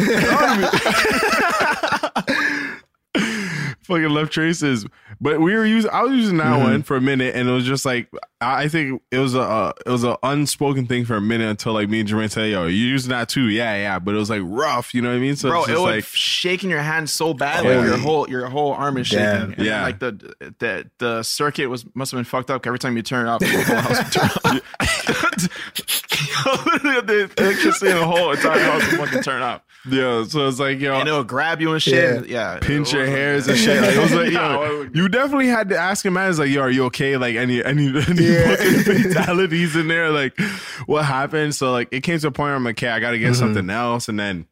[3.88, 4.86] fucking left traces.
[5.20, 6.62] But we were using, I was using that Mm-hmm.
[6.62, 8.08] one for a minute, and it was just like
[8.40, 11.48] I I think it was a uh, it was an unspoken thing for a minute
[11.48, 13.98] until like me and Jermaine said, "Yo, you using that too?" Yeah, yeah.
[13.98, 15.34] But it was like rough, you know what I mean?
[15.34, 17.78] So Bro, it's it was like shaking your hand so bad, Yeah.
[17.78, 19.24] like your whole your whole arm is shaking.
[19.24, 19.52] Damn.
[19.54, 19.82] And, Yeah.
[19.82, 20.12] like the
[20.60, 22.64] the the circuit was must have been fucked up.
[22.66, 25.88] Every time you turn it off, the whole house would turn off.
[26.46, 30.24] Literally, the electricity in the whole entire house would fucking turn off, yeah.
[30.24, 32.28] So it's like yo, and it'll grab you and shit.
[32.28, 33.82] Yeah, pinch your was- hairs and shit.
[33.82, 36.30] Like, it was like, No, yo, it- you definitely had to ask him, man.
[36.30, 37.16] It's like, yo, are you okay?
[37.16, 40.10] Like, any any any fucking fatalities in there?
[40.10, 40.38] Like,
[40.86, 41.54] what happened?
[41.54, 43.32] So like, it came to a point where I'm like, okay, I got to get
[43.32, 43.34] mm-hmm.
[43.34, 44.46] something else, and then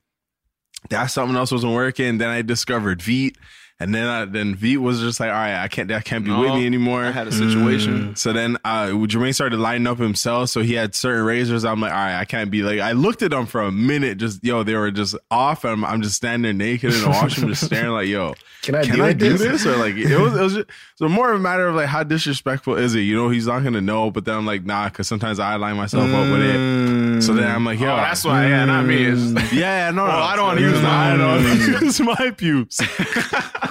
[0.91, 2.19] that something else wasn't working.
[2.19, 3.37] Then I discovered Veet.
[3.79, 6.31] And then, I, then Veet was just like, all right, I can't, that can't be
[6.31, 7.05] with me anymore.
[7.05, 8.17] I had a situation.
[8.17, 10.49] So then uh Jermaine started lining up himself.
[10.49, 11.63] So he had certain razors.
[11.63, 14.17] I'm like, all right, I can't be like I looked at them for a minute,
[14.17, 15.65] just yo, they were just off.
[15.65, 18.77] And I'm, I'm just standing there naked in the washroom, just staring like, yo, Can
[18.77, 19.43] I can do I do this?
[19.43, 19.67] this?
[19.67, 22.03] Or like it was it was just so more of a matter of like how
[22.03, 23.01] disrespectful is it?
[23.01, 25.77] You know, he's not gonna know, but then I'm like, nah, because sometimes I line
[25.77, 27.23] myself up with it.
[27.23, 28.49] So then I'm like, yo, Oh, that's why.
[28.49, 29.05] Yeah, not me.
[29.07, 32.81] It's- yeah, no, no, I don't wanna use I don't use my pubes.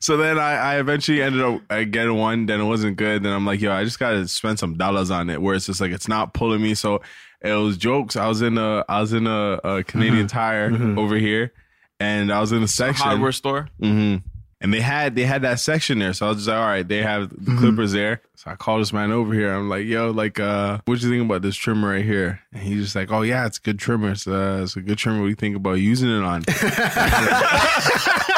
[0.00, 2.46] so then I, I eventually ended up uh, getting one.
[2.46, 3.22] Then it wasn't good.
[3.22, 5.40] Then I'm like, yo, I just gotta spend some dollars on it.
[5.42, 6.74] Where it's just like it's not pulling me.
[6.74, 7.02] So
[7.40, 8.16] it was jokes.
[8.16, 11.52] I was in a I was in a, a Canadian Tire over here,
[11.98, 13.68] and I was in a section hardware store.
[13.80, 14.16] hmm
[14.60, 16.86] And they had they had that section there, so I was just like, all right,
[16.86, 18.20] they have the clippers there.
[18.36, 19.52] So I called this man over here.
[19.52, 22.40] I'm like, yo, like, uh, what you think about this trimmer right here?
[22.52, 24.12] And he's just like, oh yeah, it's a good trimmer.
[24.12, 25.18] It's, uh, it's a good trimmer.
[25.20, 26.42] What do you think about using it on?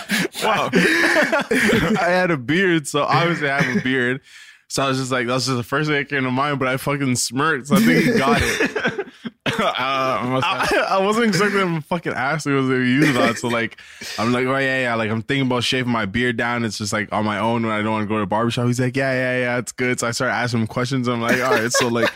[0.42, 0.70] Wow.
[0.72, 4.20] I had a beard, so obviously I have a beard.
[4.68, 6.66] So I was just like, that's just the first thing that came to mind, but
[6.66, 7.68] I fucking smirked.
[7.68, 9.06] So I think he got it.
[9.58, 13.36] Uh, must I, I wasn't expecting him to fucking ask me they were using on.
[13.36, 13.78] So like,
[14.18, 14.94] I'm like, oh yeah, yeah.
[14.94, 16.64] Like I'm thinking about shaving my beard down.
[16.64, 18.66] It's just like on my own when I don't want to go to the barbershop.
[18.66, 20.00] He's like, yeah, yeah, yeah, it's good.
[20.00, 21.06] So I started asking him questions.
[21.06, 22.10] I'm like, all right, so like,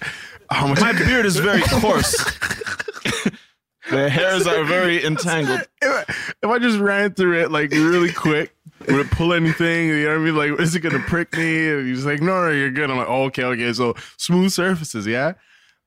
[0.51, 0.81] how much?
[0.81, 2.17] My beard is very coarse.
[3.91, 5.61] the hairs are very entangled.
[5.83, 8.55] if, I, if I just ran through it like really quick,
[8.87, 9.89] would it pull anything?
[9.89, 10.37] You know what I mean?
[10.37, 11.69] Like, is it gonna prick me?
[11.71, 12.91] And he's like, no, no, you're good.
[12.91, 13.73] I'm like, oh, okay, okay.
[13.73, 15.33] So smooth surfaces, yeah.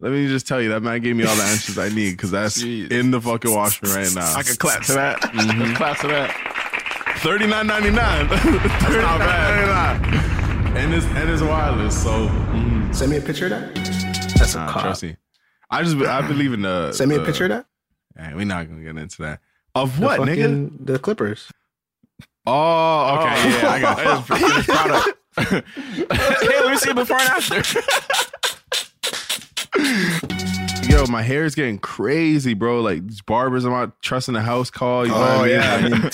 [0.01, 2.31] Let me just tell you, that man gave me all the answers I need because
[2.31, 2.89] that's Jeez.
[2.89, 4.33] in the fucking washroom right now.
[4.33, 5.25] I can clap to that.
[5.25, 7.15] I can clap to that.
[7.17, 8.29] Thirty nine ninety nine.
[8.29, 10.77] That's not bad.
[10.77, 13.75] And it's and it's wireless, so mm, Send me a picture of that.
[14.37, 14.81] That's a nah, cop.
[14.83, 15.17] trust me.
[15.69, 16.93] I just I believe in the.
[16.93, 17.65] Send me a picture of that.
[18.17, 19.39] Hey, we're not gonna get into that.
[19.75, 20.71] Of The what, nigga?
[20.85, 21.51] The Clippers.
[22.45, 23.59] Oh, okay, oh.
[23.61, 25.17] yeah, I got That is finished product.
[25.37, 27.61] hey, let me see before and after.
[30.89, 32.81] Yo, my hair is getting crazy, bro.
[32.81, 35.05] Like these barbers, I'm not trusting the house call.
[35.05, 35.51] You know what I Oh mean?
[35.51, 36.11] yeah, I Like, mean,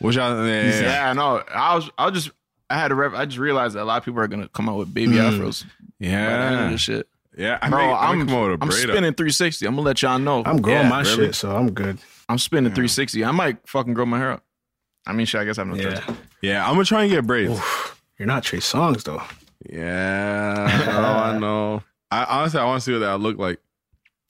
[0.00, 0.80] Which I, yeah, yeah.
[0.82, 1.42] Yeah, I know.
[1.52, 2.34] I was, I was just,
[2.70, 4.68] I had to, rep, I just realized that a lot of people are gonna come
[4.68, 5.18] out with baby hmm.
[5.18, 5.64] afros.
[5.64, 5.68] By
[6.00, 7.58] the end of yeah, this shit, yeah.
[7.62, 7.78] I bro.
[7.78, 9.66] may- I may I'm, come out with a I'm spinning 360.
[9.66, 10.42] I'm gonna let y'all know.
[10.44, 11.26] I'm growing Yeah, my really?
[11.26, 11.98] shit, so I'm good.
[12.28, 13.24] I'm spinning 360.
[13.24, 14.44] I might fucking grow my hair up.
[15.06, 15.40] I mean, shit.
[15.40, 16.16] I guess I have no Yeah, choice.
[16.40, 17.60] Yeah, I'm gonna try and get braids.
[18.18, 19.22] you're not Trey Songz though.
[19.68, 21.82] Yeah, oh, I know.
[22.10, 23.58] I honestly, I want to see what that look like.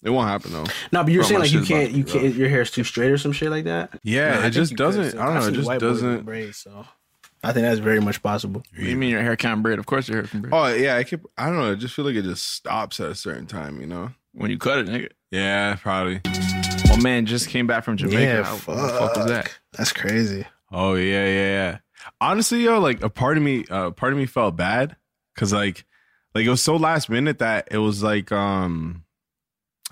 [0.02, 0.64] It won't happen though.
[0.92, 2.34] No, but you're Bro, saying like you can't, you can't.
[2.34, 3.98] Your hair's too straight or some shit like that.
[4.02, 4.82] Yeah, I it think just you could.
[4.84, 5.18] doesn't.
[5.18, 5.46] I don't know.
[5.48, 6.24] It just white boys with doesn't.
[6.24, 6.84] braids, so
[7.44, 8.62] I think that's very much possible.
[8.74, 9.78] What you mean your hair can't braid?
[9.78, 10.52] Of course your hair can braid.
[10.52, 11.20] Oh yeah, I keep.
[11.36, 11.72] I don't know.
[11.72, 13.80] I just feel like it just stops at a certain time.
[13.80, 14.10] You know.
[14.32, 15.10] When you cut it, nigga.
[15.30, 16.20] Yeah, probably.
[16.90, 18.20] Oh man, just came back from Jamaica.
[18.20, 19.50] Yeah, How- what the fuck was that?
[19.72, 20.44] That's crazy.
[20.72, 21.78] Oh yeah, yeah, yeah.
[22.20, 24.96] Honestly, yo, like a part of me, uh, part of me felt bad
[25.34, 25.84] because like,
[26.34, 29.04] like it was so last minute that it was like, um,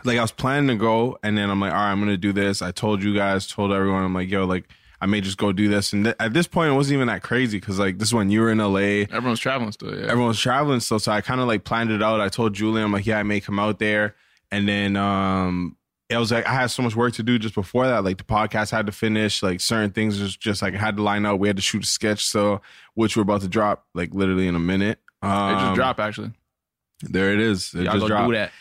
[0.04, 2.32] like I was planning to go, and then I'm like, all right, I'm gonna do
[2.32, 2.62] this.
[2.62, 4.68] I told you guys, told everyone, I'm like, yo, like
[5.02, 5.92] I may just go do this.
[5.92, 8.30] And th- at this point, it wasn't even that crazy because like this is when
[8.30, 9.92] you were in LA, Everyone's traveling still.
[9.98, 10.06] Yeah.
[10.06, 11.00] everyone's traveling still.
[11.00, 12.20] So I kind of like planned it out.
[12.20, 14.14] I told Julie, I'm like, yeah, I may come out there.
[14.52, 15.76] And then um
[16.08, 18.04] it was like I had so much work to do just before that.
[18.04, 21.02] Like the podcast had to finish, like certain things was just like I had to
[21.02, 21.40] line up.
[21.40, 22.60] We had to shoot a sketch, so
[22.94, 25.00] which we're about to drop like literally in a minute.
[25.22, 26.30] Um, It just dropped actually.
[27.02, 27.74] There it is.
[27.74, 28.28] It Y'all just go dropped.
[28.28, 28.52] do that.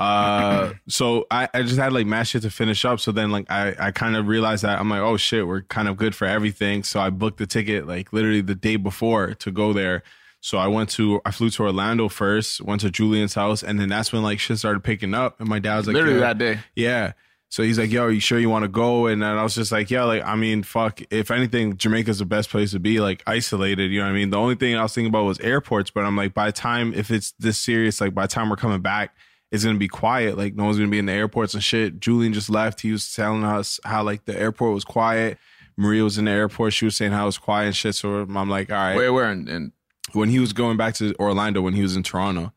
[0.00, 3.00] Uh, so I, I just had like mad shit to finish up.
[3.00, 5.88] So then like I, I kind of realized that I'm like, oh shit, we're kind
[5.88, 6.82] of good for everything.
[6.82, 10.02] So I booked the ticket like literally the day before to go there.
[10.40, 13.90] So I went to I flew to Orlando first, went to Julian's house, and then
[13.90, 15.38] that's when like shit started picking up.
[15.38, 16.60] And my dad was like, Literally "Yo." that day.
[16.74, 17.12] Yeah.
[17.50, 19.08] So he's like, yo, are you sure you want to go?
[19.08, 22.24] And then I was just like, yeah, like, I mean, fuck, if anything, Jamaica's the
[22.24, 24.30] best place to be, like, isolated, you know what I mean?
[24.30, 26.94] The only thing I was thinking about was airports, but I'm like, by the time,
[26.94, 29.16] if it's this serious, like, by the time we're coming back,
[29.50, 30.38] it's to be quiet.
[30.38, 31.98] Like, no one's to be in the airports and shit.
[32.00, 32.80] Julian just left.
[32.80, 35.38] He was telling us how, like, the airport was quiet.
[35.76, 36.72] Maria was in the airport.
[36.72, 37.94] She was saying how it was quiet and shit.
[37.94, 38.94] So I'm like, all right.
[38.96, 39.72] Where where and, and
[40.12, 42.52] when he was going back to Orlando when he was in Toronto.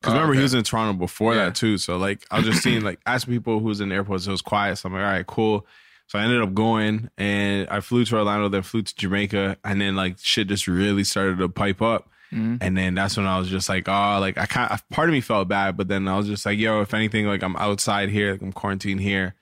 [0.00, 1.44] Because Oh, remember, he was in Toronto before Yeah.
[1.46, 1.78] that too.
[1.78, 4.22] So like, I was just seeing like asking people who was in the airport.
[4.22, 4.76] So it was quiet.
[4.76, 5.66] So I'm like, all right, cool.
[6.08, 9.80] So I ended up going and I flew to Orlando, then flew to Jamaica, and
[9.80, 12.08] then like shit just really started to pipe up.
[12.32, 12.56] Mm-hmm.
[12.62, 15.12] And then that's when I was just like, oh, like I kind of part of
[15.12, 18.08] me felt bad, but then I was just like, yo, if anything, like I'm outside
[18.08, 19.34] here, like I'm quarantined here.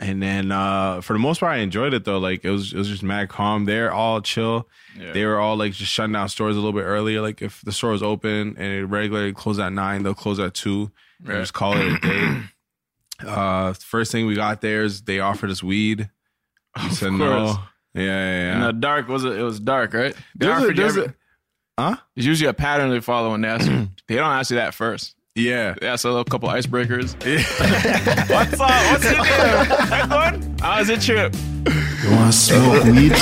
[0.00, 2.18] And then uh for the most part, I enjoyed it though.
[2.18, 3.64] Like it was it was just mad calm.
[3.64, 4.68] They're all chill.
[4.96, 7.20] They were all like just shutting down stores a little bit earlier.
[7.20, 10.54] Like if the store is open and it regularly close at nine, they'll close at
[10.54, 10.92] two.
[11.24, 12.42] And just call it a day.
[13.26, 16.08] uh first thing we got there is they offered us weed.
[16.80, 17.46] We said no.
[17.46, 17.56] course.
[17.94, 19.36] Yeah, yeah, in the dark was it?
[19.36, 20.14] It was dark, right?
[20.36, 20.62] They There's
[20.96, 21.14] a- you a-
[21.78, 21.94] Huh?
[22.16, 23.88] It's usually a pattern they follow when they ask you.
[24.08, 25.14] they don't ask you that first.
[25.36, 25.76] Yeah.
[25.80, 27.14] They ask a little couple icebreakers.
[28.28, 28.68] What's up?
[28.68, 29.24] What's your name?
[29.24, 30.60] How good?
[30.60, 31.36] How's it trip?
[32.04, 33.12] You want to smoke weed?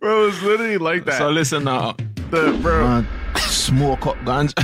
[0.00, 1.18] Bro, it was literally like that.
[1.18, 1.92] So listen now.
[2.30, 2.82] the, bro.
[2.82, 4.54] Want smoke up ganja?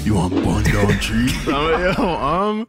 [0.04, 1.30] you want bun down tree?
[1.46, 2.66] I'm like, yo, um,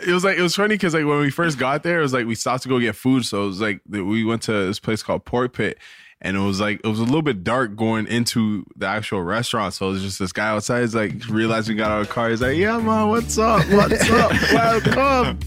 [0.00, 2.12] it was like it was funny because like when we first got there, it was
[2.12, 4.78] like we stopped to go get food, so it was like we went to this
[4.78, 5.78] place called Pork Pit,
[6.20, 9.74] and it was like it was a little bit dark going into the actual restaurant.
[9.74, 10.80] So it was just this guy outside.
[10.80, 12.30] He's like realized we got out of the car.
[12.30, 13.68] He's like, "Yeah, man, what's up?
[13.68, 14.32] What's up?
[14.52, 15.38] Welcome."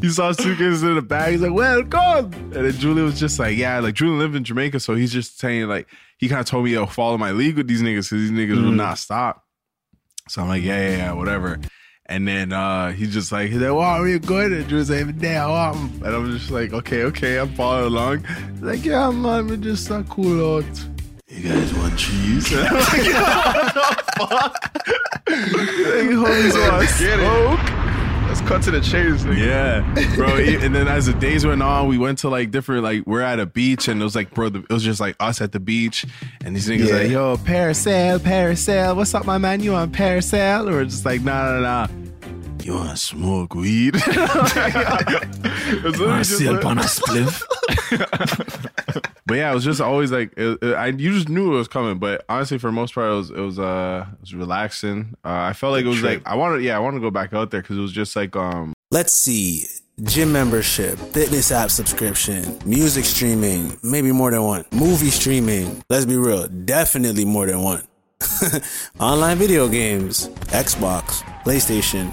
[0.00, 1.32] he saw suitcases in the bag.
[1.32, 4.80] He's like, "Welcome." And then Julie was just like, "Yeah." Like Julie lived in Jamaica,
[4.80, 5.86] so he's just saying like
[6.18, 8.56] he kind of told me to follow my lead with these niggas because these niggas
[8.56, 8.76] will mm.
[8.76, 9.44] not stop.
[10.28, 11.60] So I'm like, yeah, yeah, yeah, whatever.
[12.08, 14.52] And then uh he's just like, he's like, wow, are you good?
[14.52, 15.72] And Drew's like, yeah, wow.
[15.72, 18.24] And I'm just like, okay, okay, I'm following along.
[18.52, 20.86] He's like, yeah, man, we just uh, cool out.
[21.28, 22.54] You guys want cheese?
[22.54, 24.76] I'm like, what the fuck?
[25.26, 27.75] like, homies want smoke?
[28.28, 29.22] Let's cut to the chase.
[29.24, 29.36] nigga.
[29.38, 30.26] Yeah, bro.
[30.36, 33.40] And then as the days went on, we went to like different, like we're at
[33.40, 35.60] a beach, and it was like, bro, the- it was just like us at the
[35.60, 36.04] beach,
[36.44, 36.94] and these niggas Yeah.
[36.96, 38.94] like, yo, parasail, parasail.
[38.96, 39.60] What's up, my man?
[39.60, 40.70] You on parasail?
[40.70, 41.86] Or just like, nah, nah, nah.
[42.66, 43.94] You want to smoke weed?
[43.94, 46.60] It was literally just like-
[49.26, 51.68] but yeah, it was just always like it, it- I you just knew it was
[51.68, 51.98] coming.
[51.98, 55.14] But honestly, for most part, it was it was uh it was relaxing.
[55.24, 57.32] Uh, I felt like it was like I wanted yeah I wanted to go back
[57.32, 59.66] out there because it was just like um Let's see.
[60.02, 64.64] Gym membership, fitness app subscription, music streaming, maybe more than one.
[64.72, 67.82] Movie streaming, let's be real, definitely more than one.
[69.00, 72.12] Online video games, Xbox, PlayStation,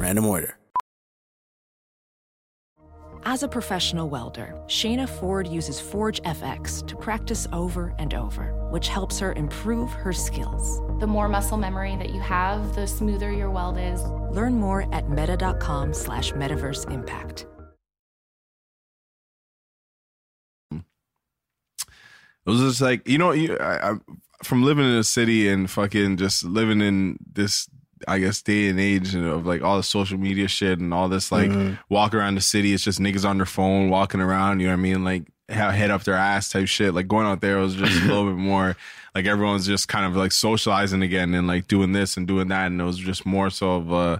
[0.00, 0.56] random order.
[3.24, 8.88] As a professional welder, Shayna Ford uses Forge FX to practice over and over, which
[8.88, 10.80] helps her improve her skills.
[11.00, 14.02] The more muscle memory that you have, the smoother your weld is.
[14.34, 17.46] Learn more at meta.com slash metaverse impact.
[22.46, 23.94] it was just like you know you I, I
[24.42, 27.68] from living in a city and fucking just living in this
[28.08, 31.30] I guess day and age of like all the social media shit and all this
[31.30, 31.50] like
[31.88, 32.72] walk around the city.
[32.72, 34.60] It's just niggas on their phone walking around.
[34.60, 35.04] You know what I mean?
[35.04, 36.94] Like head up their ass type shit.
[36.94, 38.76] Like going out there was just a little bit more
[39.14, 42.66] like everyone's just kind of like socializing again and like doing this and doing that.
[42.68, 44.18] And it was just more so of uh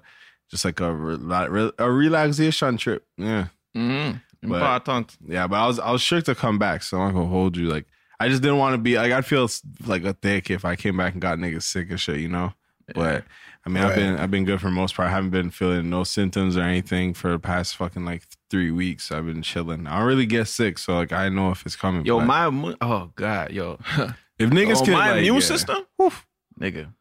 [0.50, 3.06] just like a re- a relaxation trip.
[3.16, 3.46] Yeah.
[3.76, 4.18] Mm-hmm.
[4.50, 5.16] But- Important.
[5.26, 7.56] Yeah, but I was I was shook to come back, so I'm not gonna hold
[7.56, 7.68] you.
[7.68, 7.86] Like
[8.18, 9.48] I just didn't want to be like I'd feel
[9.86, 12.52] like a dick if I came back and got niggas sick and shit, you know.
[12.94, 13.24] But
[13.66, 15.08] I mean, I've been I've been good for the most part.
[15.08, 19.12] I haven't been feeling no symptoms or anything for the past fucking like three weeks.
[19.12, 19.86] I've been chilling.
[19.86, 22.06] I don't really get sick, so like I know if it's coming.
[22.06, 22.46] Yo, my
[22.80, 23.78] oh god, yo,
[24.38, 26.12] if niggas oh, can my like, immune yeah, system, Whew.
[26.58, 26.92] nigga.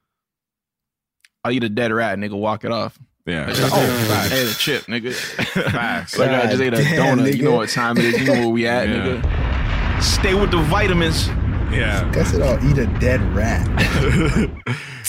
[1.45, 2.37] I eat a dead rat, nigga.
[2.37, 2.99] Walk it off.
[3.25, 3.47] yeah.
[3.47, 5.13] Like, oh, I ate a chip, nigga.
[5.71, 6.17] Facts.
[6.17, 7.37] like I just ate a God damn, donut.
[7.37, 8.19] You know what time it is.
[8.19, 9.21] You know where we at, Yeah.
[9.21, 10.03] nigga.
[10.03, 11.29] Stay with the vitamins.
[11.71, 12.10] Yeah.
[12.13, 12.58] Guess it all.
[12.69, 13.65] Eat a dead rat.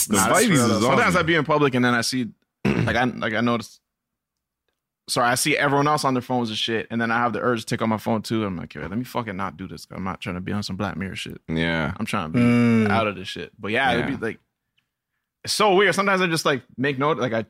[0.08, 0.88] The Nah, that's vitamins real, is though.
[0.88, 1.14] Sometimes.
[1.16, 2.28] I be in public and then I see,
[2.64, 3.80] like I like I notice.
[5.10, 7.40] Sorry, I see everyone else on their phones and shit, and then I have the
[7.40, 8.44] urge to take on my phone too.
[8.46, 9.86] I'm like, "Okay, let me fucking not do this.
[9.90, 11.40] I'm not trying to be on some Black Mirror shit.
[11.48, 11.92] Yeah.
[11.98, 12.88] I'm trying to be Mm.
[12.88, 13.52] out of this shit.
[13.58, 14.38] But yeah, it'd be like
[15.44, 15.94] it's so weird.
[15.94, 17.44] Sometimes I just like make note, like I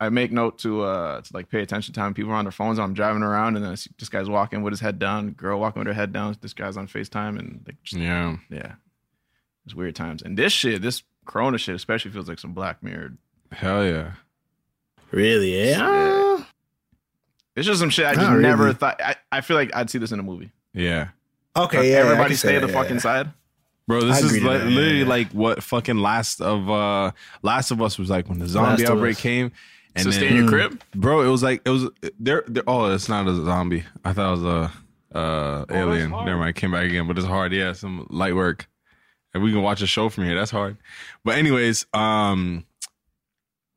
[0.00, 2.52] I make note to uh to like pay attention to time people are on their
[2.52, 2.78] phones.
[2.78, 5.60] I'm driving around and then I see this guy's walking with his head down, girl
[5.60, 6.36] walking with her head down.
[6.40, 8.36] This guy's on Facetime and like just, Yeah.
[8.50, 8.72] yeah,
[9.64, 10.22] it's weird times.
[10.22, 13.14] And this shit, this Corona shit, especially feels like some Black Mirror.
[13.52, 14.12] Hell yeah.
[15.10, 15.68] Really?
[15.70, 16.44] Yeah.
[17.56, 18.42] It's just some shit I just Not really.
[18.42, 19.00] never thought.
[19.00, 20.50] I, I feel like I'd see this in a movie.
[20.72, 21.08] Yeah.
[21.56, 21.98] Okay, yeah.
[21.98, 23.00] Everybody can say stay the that, fucking yeah.
[23.00, 23.30] side.
[23.86, 25.06] Bro, this I is agree li- that, literally yeah.
[25.06, 28.90] like what fucking Last of uh Last of Us was like when the zombie of
[28.90, 29.52] outbreak came.
[29.96, 30.82] And so stay in your crib.
[30.94, 32.44] Bro, it was like it was there.
[32.66, 33.84] oh, it's not a zombie.
[34.04, 34.72] I thought it was
[35.14, 36.10] a uh alien.
[36.10, 37.06] Never mind, came back again.
[37.06, 37.52] But it's hard.
[37.52, 38.68] Yeah, some light work.
[39.32, 40.36] And we can watch a show from here.
[40.36, 40.76] That's hard.
[41.24, 42.64] But anyways, um,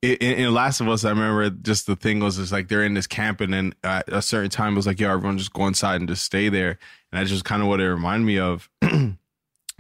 [0.04, 2.94] in, in Last of Us, I remember just the thing was just like they're in
[2.94, 5.66] this camp, and then at a certain time it was like, yo, everyone just go
[5.68, 6.78] inside and just stay there.
[7.12, 8.70] And that's just kind of what it reminded me of.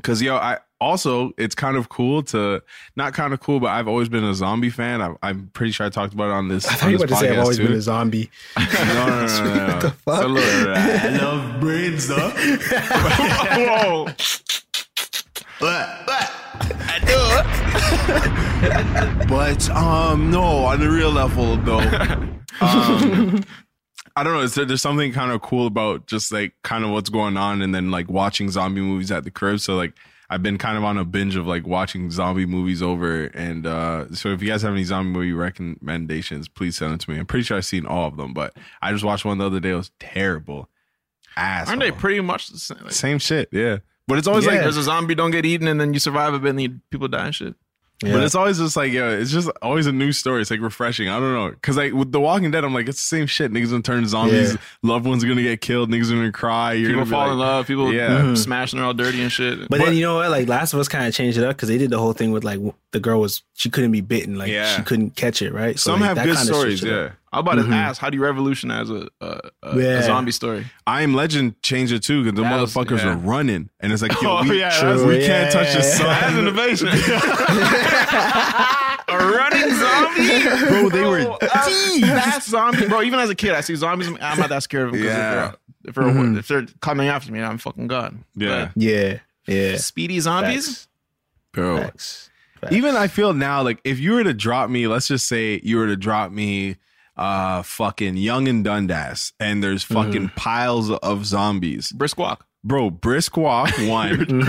[0.03, 2.61] Cause yo, I also it's kind of cool to
[2.95, 5.01] not kind of cool, but I've always been a zombie fan.
[5.01, 6.67] I, I'm pretty sure I talked about it on this.
[6.67, 7.67] I on thought you were this about to say I've always too.
[7.67, 8.29] been a zombie.
[8.57, 9.73] No, no, no, no, no.
[9.73, 10.21] What the fuck?
[10.21, 10.43] So look,
[10.77, 12.33] I love brain stuff.
[13.57, 14.05] Whoa.
[15.59, 15.87] but
[16.89, 16.99] I
[19.19, 19.27] do.
[19.27, 21.79] But um, no, on the real level though.
[22.59, 23.43] Um,
[24.15, 24.41] I don't know.
[24.41, 27.61] Is there, there's something kind of cool about just like kind of what's going on,
[27.61, 29.59] and then like watching zombie movies at the crib.
[29.59, 29.93] So like.
[30.29, 34.13] I've been kind of on a binge of like watching zombie movies over, and uh
[34.13, 37.17] so if you guys have any zombie movie recommendations, please send them to me.
[37.19, 39.59] I'm pretty sure I've seen all of them, but I just watched one the other
[39.59, 39.71] day.
[39.71, 40.69] It was terrible.
[41.35, 41.69] Ass.
[41.69, 42.79] Aren't they pretty much the same?
[42.81, 43.77] Like, Same shit, yeah.
[44.07, 46.33] But it's always like like there's a zombie don't get eaten and then you survive
[46.33, 47.55] a bit and you, people die and shit.
[47.99, 50.41] But it's always just like, yeah, it's just always a new story.
[50.41, 51.09] It's like refreshing.
[51.09, 51.51] I don't know.
[51.63, 53.51] Cause like with The Walking Dead, I'm like, it's the same shit.
[53.51, 54.51] Niggas gonna turn zombies.
[54.53, 54.57] Yeah.
[54.83, 55.89] Loved ones are gonna get killed.
[55.89, 56.73] Niggas are gonna cry.
[56.73, 57.65] You're People gonna fall like- in love.
[57.67, 58.09] People Yeah.
[58.19, 58.35] Mm-hmm.
[58.35, 59.67] smashing her all dirty and shit.
[59.67, 60.29] But, then you know what?
[60.29, 62.31] Like Last of Us kind of changed it up because they did the whole thing
[62.31, 62.59] with like
[62.91, 64.75] the girl was she couldn't be bitten, like Yeah.
[64.75, 65.79] she couldn't catch it, right?
[65.79, 66.83] So, Some like, have that good stories.
[66.83, 66.93] Yeah.
[66.93, 67.11] up.
[67.33, 67.73] I about to mm-hmm.
[67.73, 69.99] ask, how do you revolutionize a, a, a, Yeah.
[69.99, 70.65] a zombie story?
[70.85, 73.13] I am Legend changed it too because the That was- motherfuckers yeah.
[73.13, 75.73] are running, and it's like, yo, Oh, we, yeah, that's- we True, can't yeah, touch
[75.75, 76.07] the sun.
[76.07, 76.87] That's innovation.
[79.09, 83.01] a running zombie, Bro, they were Bro, That's zombie, bro.
[83.01, 84.07] Even as a kid, I see zombies.
[84.21, 85.01] I'm not that scared of them.
[85.01, 85.51] 'cause Yeah.
[85.85, 88.25] If they're, if, they're, if they're coming after me, I'm fucking gone.
[88.35, 88.71] Yeah.
[88.75, 89.77] Yeah, yeah.
[89.77, 90.87] Speedy zombies.
[91.53, 91.77] bro.
[91.77, 92.29] Facts.
[92.71, 95.77] Even I feel now, like if you were to drop me, let's just say you
[95.77, 96.75] were to drop me
[97.17, 101.91] uh fucking Yonge and Dundas and there's fucking piles of zombies.
[101.91, 102.45] Brisk walk.
[102.63, 104.43] Bro, brisk walk, one.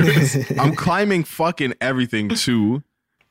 [0.59, 2.83] I'm climbing fucking everything two.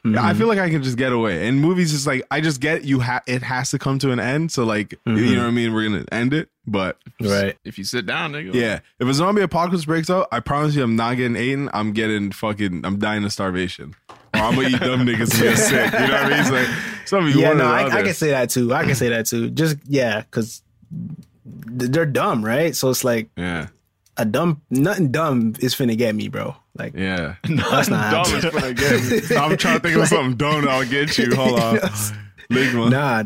[0.05, 0.37] I mm-hmm.
[0.37, 1.47] feel like I can just get away.
[1.47, 4.19] And movies is like I just get you ha- it has to come to an
[4.19, 4.51] end.
[4.51, 5.33] So like you mm-hmm.
[5.33, 5.73] know what I mean?
[5.73, 6.49] We're gonna end it.
[6.65, 7.57] But Right.
[7.65, 8.53] If you sit down, nigga.
[8.53, 11.69] yeah, if a zombie apocalypse breaks out, I promise you I'm not getting eaten.
[11.73, 13.95] I'm getting fucking I'm dying of starvation.
[14.09, 15.91] Or I'm gonna eat them niggas and get sick.
[15.91, 16.39] You know what I mean?
[16.39, 16.67] It's like
[17.05, 18.73] some of you Yeah, no, I, I can say that too.
[18.73, 19.49] I can say that too.
[19.49, 22.75] Just yeah, because they're dumb, right?
[22.75, 23.67] So it's like Yeah.
[24.15, 26.55] a dumb, nothing dumb is finna get me, bro.
[26.77, 27.35] Like Yeah.
[27.43, 28.45] that's not Dumb happening.
[28.45, 29.35] is gonna get me.
[29.37, 31.35] I'm trying to think of something dumb that I'll get you.
[31.35, 31.77] Hold on.
[32.51, 32.89] Ligma.
[32.89, 33.23] Nah,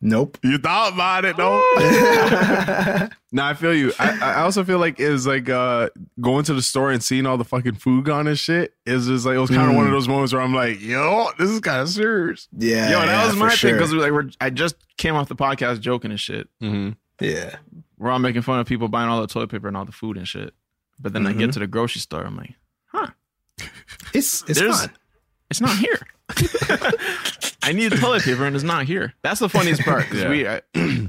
[0.00, 0.38] nope.
[0.42, 1.58] You thought about it though.
[3.32, 3.92] no, I feel you.
[3.98, 5.88] I, I also feel like it's like uh
[6.20, 8.74] going to the store and seeing all the fucking food gone and shit.
[8.86, 11.28] Is just like it was kind of one of those moments where I'm like, yo,
[11.38, 12.48] this is kind of serious.
[12.56, 13.72] Yeah, Yo, that yeah, was for my thing sure.
[13.74, 16.48] because like we're, I just came off the podcast joking and shit.
[16.62, 16.90] Mm-hmm.
[17.24, 17.56] yeah,
[17.98, 20.16] We're all making fun of people buying all the toilet paper and all the food
[20.16, 20.54] and shit.
[21.00, 21.38] But then I Mm-hmm.
[21.38, 22.54] get to the grocery store, I'm like,
[22.86, 23.08] huh.
[24.14, 24.90] it's it's There's- fun.
[25.50, 25.98] it's not here.
[27.62, 29.14] I need toilet paper and it's not here.
[29.22, 30.28] That's the funniest part because Yeah.
[30.30, 30.60] we I,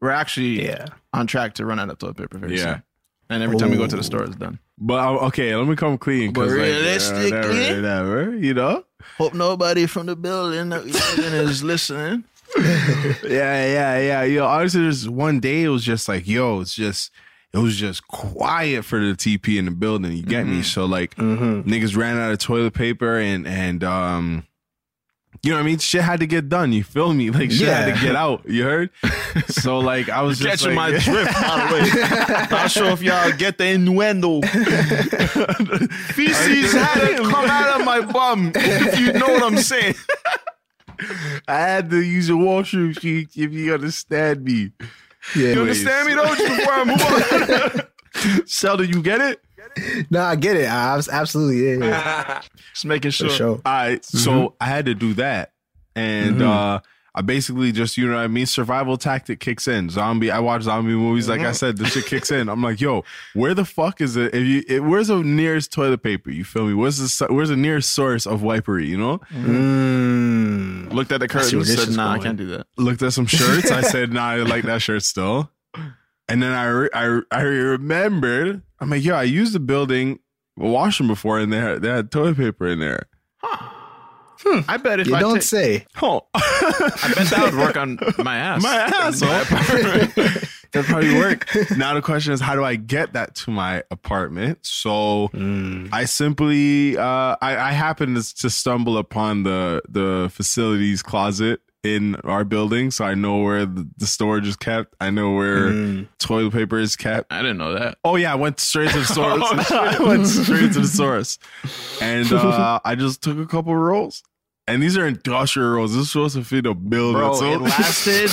[0.00, 0.86] we're actually Yeah.
[1.12, 2.74] on track to run out of toilet paper very Yeah.
[2.74, 2.82] soon.
[3.30, 4.58] And every time we go to the store, it's done.
[4.76, 6.32] But uh, okay, let me come clean.
[6.32, 7.76] But like, uh, realistically- whatever,
[8.26, 8.84] whatever, you know.
[9.18, 12.24] Hope nobody from the building is listening.
[12.56, 14.22] Yeah, yeah, yeah.
[14.24, 17.12] You Yo, honestly, there's one day it was just like, yo, it's just
[17.52, 20.12] it was just quiet for the TP in the building.
[20.12, 20.62] You get me?
[20.62, 24.46] So like niggas ran out of toilet paper and and um
[25.42, 25.78] you know what I mean?
[25.78, 26.72] Shit had to get done.
[26.72, 27.30] You feel me?
[27.40, 28.46] Like shit had to get out.
[28.48, 28.90] You heard?
[29.48, 32.46] So like I was just Catching like, my drift, by the way.
[32.50, 34.42] Not sure if y'all get the innuendo.
[36.14, 39.94] Feces had to come out of my bum, if you know what I'm saying.
[41.48, 44.72] I had to use a washroom sheet if you understand me.
[45.36, 46.34] Yeah, You understand me though?
[46.34, 47.84] Just before I move
[48.32, 48.46] on.
[48.46, 49.40] Sheldon, you get it?
[50.10, 50.68] No, I get it.
[50.68, 52.42] I was absolutely yeah, yeah.
[52.74, 53.30] Just making sure.
[53.30, 53.60] sure.
[53.64, 55.52] All right, so I had to do that,
[55.94, 56.80] and uh
[57.14, 58.46] I basically just you know what I mean.
[58.46, 59.90] Survival tactic kicks in.
[59.90, 60.30] Zombie.
[60.30, 61.28] I watch zombie movies.
[61.28, 62.48] Like I said, the shit kicks in.
[62.48, 63.04] I'm like, yo,
[63.34, 64.34] where the fuck is it?
[64.34, 66.30] If you, it, where's the nearest toilet paper?
[66.30, 66.74] You feel me?
[66.74, 68.86] Where's the where's the nearest source of wipery?
[68.86, 69.18] You know?
[69.32, 70.92] Mm.
[70.92, 73.02] Looked at the I see where curtains, said, is "Nah, I can't do that." Looked
[73.02, 73.70] at some shirts.
[73.70, 75.50] I said, nah, I like that shirt still.
[76.28, 78.62] And then I re- I I remembered.
[78.78, 80.20] I'm like, yo, I used the building
[80.56, 83.08] washroom before, and they had, they had toilet paper in there.
[84.68, 85.86] I bet if You I don't take- say.
[86.02, 88.62] Oh, I bet that would work on my ass.
[88.62, 89.20] my ass.
[90.72, 91.48] That'd probably work.
[91.76, 94.58] Now the question is, how do I get that to my apartment?
[94.62, 95.28] So
[95.92, 102.14] I simply, uh, I, I happened to, to stumble upon the the facilities closet in
[102.16, 104.94] our building, so I know where the, the storage is kept.
[105.00, 107.32] I know where toilet paper is kept.
[107.32, 107.98] I didn't know that.
[108.04, 109.70] Oh yeah, I went straight to the source.
[109.72, 111.38] I went straight to the source,
[112.00, 114.22] and uh, I just took a couple rolls.
[114.70, 115.92] And these are industrial rolls.
[115.94, 117.20] This is supposed to fit a building.
[117.20, 118.30] Bro, so- it lasted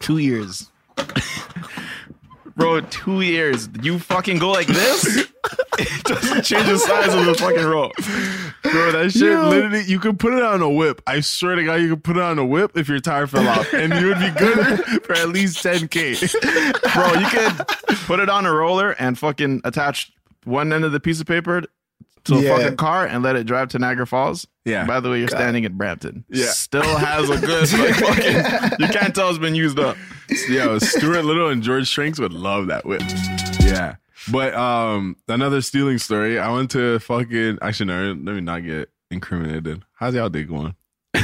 [0.00, 0.70] two years.
[2.56, 3.68] Bro, two years.
[3.82, 5.04] You fucking go like this?
[5.78, 7.90] it doesn't change the size of the fucking roll.
[8.62, 11.00] Bro, that shit literally, you could put it on a whip.
[11.06, 13.48] I swear to God, you could put it on a whip if your tire fell
[13.48, 16.32] off, and you would be good for at least 10K.
[16.94, 17.66] Bro, you could
[18.06, 20.12] put it on a roller and fucking attach
[20.44, 21.62] one end of the piece of paper
[22.24, 22.56] to a Yeah.
[22.56, 24.46] fucking car and let it drive to Niagara Falls.
[24.64, 24.84] Yeah.
[24.86, 26.24] By the way, you're standing in Brampton.
[26.28, 26.46] Yeah.
[26.46, 28.76] Still has a good like, fucking.
[28.78, 29.96] You can't tell it's been used up.
[30.48, 33.02] Yo, Stuart Little and George Shrinks would love that whip.
[33.60, 33.96] Yeah.
[34.30, 36.38] But um, another stealing story.
[36.38, 39.82] I went to fucking, actually, no, let me not get incriminated.
[39.94, 40.74] How's y'all day going?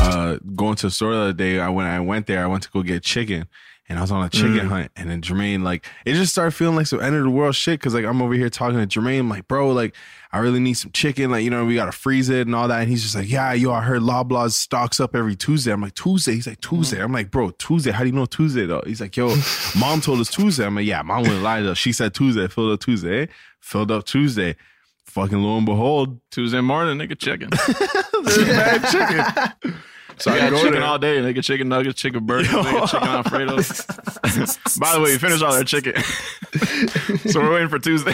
[0.00, 2.62] uh, going to the store the other day, I when I went there, I went
[2.64, 3.46] to go get chicken,
[3.92, 4.68] and I was on a chicken mm.
[4.68, 7.54] hunt, and then Jermaine like it just started feeling like some end of the world
[7.54, 9.94] shit because like I'm over here talking to Jermaine, like bro, like
[10.32, 12.80] I really need some chicken, like you know we gotta freeze it and all that,
[12.80, 15.72] and he's just like, yeah, yo, I heard Loblaws stocks up every Tuesday.
[15.72, 16.96] I'm like Tuesday, he's like Tuesday.
[16.96, 17.04] Mm.
[17.04, 17.90] I'm like, bro, Tuesday.
[17.90, 18.82] How do you know Tuesday though?
[18.86, 19.36] He's like, yo,
[19.78, 20.64] mom told us Tuesday.
[20.64, 21.74] I'm like, yeah, mom wouldn't lie though.
[21.74, 22.48] She said Tuesday.
[22.48, 23.24] Filled up Tuesday.
[23.24, 23.26] Eh?
[23.60, 24.56] Filled up Tuesday.
[25.04, 27.50] Fucking lo and behold, Tuesday morning, nigga, chicken.
[28.24, 29.74] there's bad chicken.
[30.22, 30.84] So I I got go chicken there.
[30.84, 31.18] all day.
[31.20, 34.78] Nigga, chicken nuggets, chicken burgers, nigga, chicken alfredos.
[34.80, 35.94] By the way, you finished all their chicken.
[37.30, 38.12] so we're waiting for Tuesday.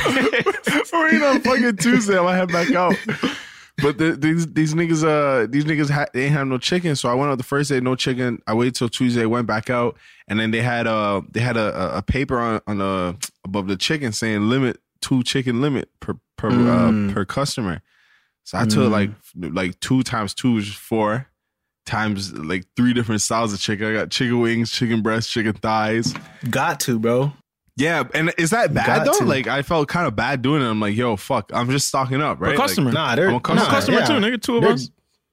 [0.93, 2.17] We're eating on fucking Tuesday.
[2.19, 2.95] I'm gonna head back out.
[3.81, 7.09] But the, these these niggas uh these niggas ha- they ain't have no chicken, so
[7.09, 8.43] I went out the first day no chicken.
[8.47, 9.97] I waited till Tuesday, went back out,
[10.27, 13.69] and then they had uh they had a, a- a paper on on the above
[13.69, 17.83] the chicken saying limit two chicken limit per per uh, per customer.
[18.45, 21.29] So I took like like two times two is four
[21.89, 23.87] times like three different styles of chicken.
[23.89, 26.15] I got chicken wings, chicken breast, chicken thighs.
[26.49, 27.33] Got to, bro.
[27.77, 29.19] Yeah, and is that bad Got though?
[29.21, 29.25] to.
[29.25, 30.67] Like I felt kind of bad doing it.
[30.67, 32.55] I'm like, yo, fuck, I'm just stocking up, right?
[32.55, 32.91] a customer.
[32.93, 33.71] Nah, they're I'm a customer.
[33.71, 34.05] customer yeah.
[34.07, 34.43] too, nigga.
[34.43, 34.91] Two of They're- us.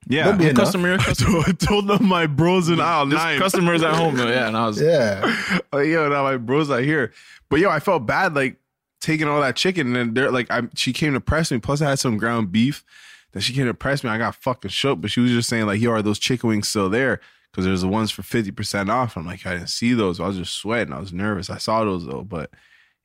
[0.07, 0.65] Yeah, Don't be enough.
[0.65, 3.39] Customer, I told, I told them my bros in aisle This nine.
[3.45, 4.27] customers at home though.
[4.27, 5.21] Yeah, and I was Yeah.
[5.51, 7.11] like, oh, yo, now my bros are here.
[7.49, 8.57] But yo, I felt bad like
[9.01, 11.57] taking all that chicken, and then they're like, I she came to press me.
[11.57, 12.85] Plus, I had some ground beef
[13.35, 14.09] that she can't impress me.
[14.09, 16.67] I got fucking shook, but she was just saying like, yo, are those chicken wings
[16.67, 17.19] still there?
[17.51, 19.15] Because there's the ones for fifty percent off.
[19.15, 20.19] I'm like, I didn't see those.
[20.19, 20.91] I was just sweating.
[20.93, 21.51] I was nervous.
[21.51, 22.49] I saw those though, but.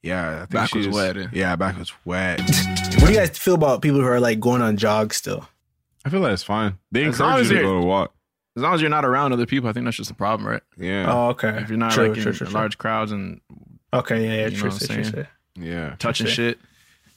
[0.03, 1.27] Yeah, I think Back she was just- wet, eh?
[1.31, 2.41] Yeah, back was wet.
[3.01, 5.47] What do you guys feel about people who are like going on jogs still?
[6.07, 6.79] I feel like it's fine.
[6.91, 8.15] They As long encourage as you to you're- go to walk.
[8.57, 10.63] as long as you're not around other people, I think that's just a problem, right?
[10.79, 11.05] Yeah.
[11.07, 11.51] Oh, okay.
[11.61, 12.55] If you're not True, like in true, true, true.
[12.55, 13.43] large crowds and
[13.93, 15.27] Okay, yeah, yeah, You know true, what I'm true, true, true.
[15.67, 15.97] Yeah.
[15.99, 16.59] touching shit.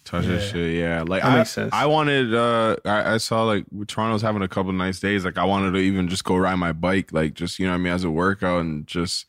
[0.05, 0.51] Touch that Yeah.
[0.51, 0.75] shit.
[0.77, 1.03] Yeah.
[1.07, 1.69] Like That I, makes sense.
[1.73, 5.23] I wanted uh I, I saw like Toronto's having a couple nice days.
[5.25, 7.79] Like I wanted to even just go ride my bike, like just you know what
[7.79, 9.25] I mean, as a workout and just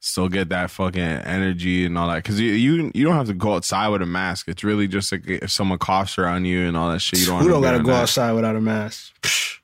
[0.00, 2.24] still get that fucking energy and all that.
[2.24, 4.48] Cause you you, you don't have to go outside with a mask.
[4.48, 7.42] It's really just like if someone coughs around you and all that shit, you don't
[7.42, 9.12] Who don't got gotta to go outside without a mask?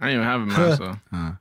[0.00, 0.96] I didn't even have a mask, so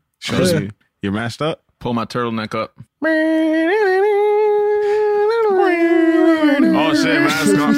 [0.19, 0.69] Shows you.
[1.01, 1.61] You're masked up?
[1.79, 2.73] pull my turtleneck up.
[6.55, 7.73] Oh shit, mask on.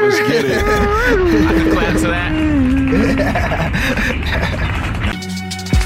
[0.00, 0.62] Let's get it.
[0.62, 2.32] I can clap to that.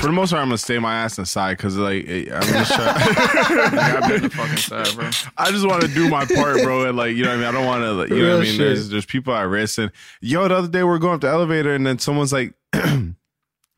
[0.00, 2.96] For the most part, I'm gonna stay my ass inside because like I'm just trying.
[2.96, 5.10] I've been fucking side, bro.
[5.36, 6.86] I just want to do my part, bro.
[6.88, 7.46] And like, you know what I mean?
[7.46, 8.50] I don't want to, like, you know Real what I mean?
[8.52, 8.58] shit.
[8.58, 9.78] There's, there's people at risk.
[9.78, 12.54] And yo, the other day we're going up the elevator and then someone's like,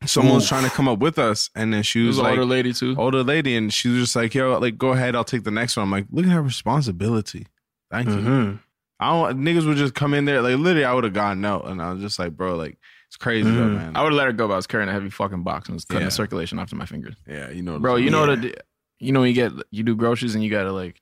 [0.07, 1.49] someone's trying to come up with us.
[1.55, 2.95] And then she was was like, older lady too.
[2.97, 3.55] older lady.
[3.55, 5.15] And she was just like, yo, like, go ahead.
[5.15, 5.83] I'll take the next one.
[5.85, 7.47] I'm like, look at her responsibility.
[7.91, 8.15] Thank you.
[8.15, 8.55] Mm-hmm.
[8.99, 10.41] I don't, niggas would just come in there.
[10.41, 11.65] Like, literally, I would have gone out.
[11.67, 12.77] And I was just like, bro, like,
[13.07, 13.75] it's crazy though, Mhm.
[13.75, 13.95] man.
[13.95, 15.75] I would have let her go, but I was carrying a heavy fucking box and
[15.75, 16.05] was cutting Yeah.
[16.07, 17.15] the circulation after my fingers.
[17.27, 18.35] yeah, you know, Bro, you know Yeah.
[18.35, 18.55] the
[18.99, 21.01] you know, you get you do groceries and you gotta like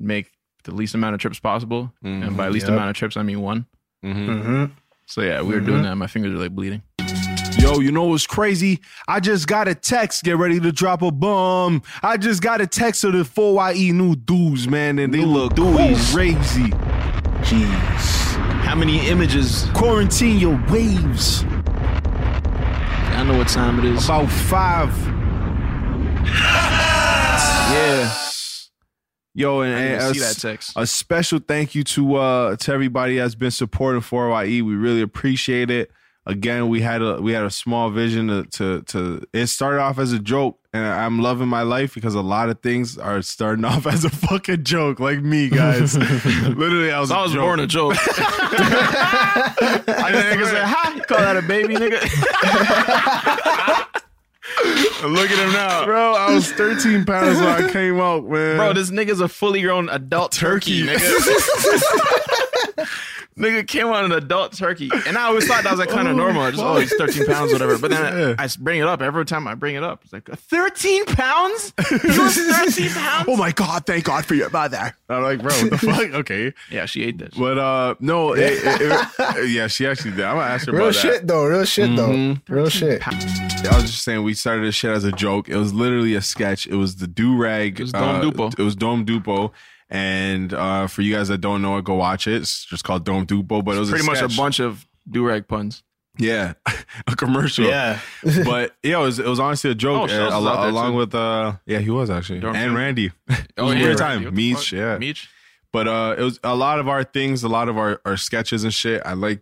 [0.00, 0.30] make
[0.64, 1.92] the least amount of trips possible.
[2.02, 2.74] And by least Yep.
[2.74, 3.66] amount of trips, I mean one.
[4.04, 4.64] Mm-hmm.
[5.06, 5.94] So yeah, we were doing that.
[5.96, 6.82] My fingers are like bleeding.
[7.64, 8.78] Yo, you know what's crazy?
[9.08, 10.22] I just got a text.
[10.22, 11.82] Get ready to drop a bomb.
[12.02, 16.68] I just got a text of the 4YE new dudes, man, and they look crazy.
[17.40, 18.36] Jeez.
[18.64, 19.66] How many images?
[19.72, 21.42] Quarantine your waves.
[23.14, 24.04] I know what time it is.
[24.04, 24.94] About five.
[27.72, 28.14] yeah.
[29.32, 30.74] Yo, and, and see a, that text.
[30.76, 34.60] a special thank you to uh to everybody that's been supporting 4YE.
[34.60, 35.90] We really appreciate it.
[36.26, 39.98] Again, we had a we had a small vision to, to to it started off
[39.98, 43.62] as a joke, and I'm loving my life because a lot of things are starting
[43.66, 45.98] off as a fucking joke, like me, guys.
[45.98, 47.42] Literally, I was I a was joke.
[47.42, 47.96] born a joke.
[48.00, 48.04] I
[50.12, 52.00] nigga said, "Ha, you call that a baby, nigga?"
[55.04, 56.14] Look at him now, bro.
[56.14, 58.56] I was 13 pounds when I came out, man.
[58.56, 62.86] Bro, this nigga's a fully grown adult turkey, nigga.
[63.38, 66.16] Nigga came on an adult turkey, and I always thought that was like kind of
[66.16, 66.42] normal.
[66.42, 67.78] I just oh, he's thirteen pounds, whatever.
[67.78, 68.34] But then Yeah.
[68.38, 70.02] I, I bring it up every time I bring it up.
[70.04, 71.70] It's like thirteen pounds.
[71.78, 73.26] Thirteen pounds.
[73.28, 74.96] oh my god, thank God for your mother.
[75.08, 76.14] I'm like, bro, what the fuck?
[76.14, 77.34] Okay, Yeah, she ate this.
[77.34, 80.24] But uh, no, it, it- it- yeah, she actually did.
[80.24, 81.00] I'm gonna ask her Real about that.
[81.00, 81.44] shit though.
[81.46, 82.36] Real shit though.
[82.48, 83.06] Real shit.
[83.06, 85.48] I was just saying we started this shit as a joke.
[85.48, 86.66] It was literally a sketch.
[86.66, 87.80] It was the do rag.
[87.80, 88.58] It was Dome Dupo.
[88.58, 89.50] It was Dome Dupo.
[89.90, 92.36] And uh, for you guys that don't know it, go watch it.
[92.36, 93.64] It's just called Dome Dupo.
[93.64, 95.82] But it was Pretty much a bunch of durag puns.
[96.16, 96.54] Yeah,
[97.06, 97.64] a commercial.
[97.64, 97.98] Yeah.
[98.44, 100.02] but yeah, it was it was honestly a joke.
[100.02, 100.96] Oh, Shells uh, al- there, along too.
[100.98, 102.76] with uh, yeah, he was actually Dome and Dupo.
[102.76, 103.12] Randy.
[103.56, 104.24] Oh, it was a yeah, weird time.
[104.24, 104.98] What Meech, yeah.
[104.98, 105.28] Meech.
[105.72, 108.64] But uh, it was a lot of our things, a lot of our, our sketches
[108.64, 109.02] and shit.
[109.04, 109.40] I like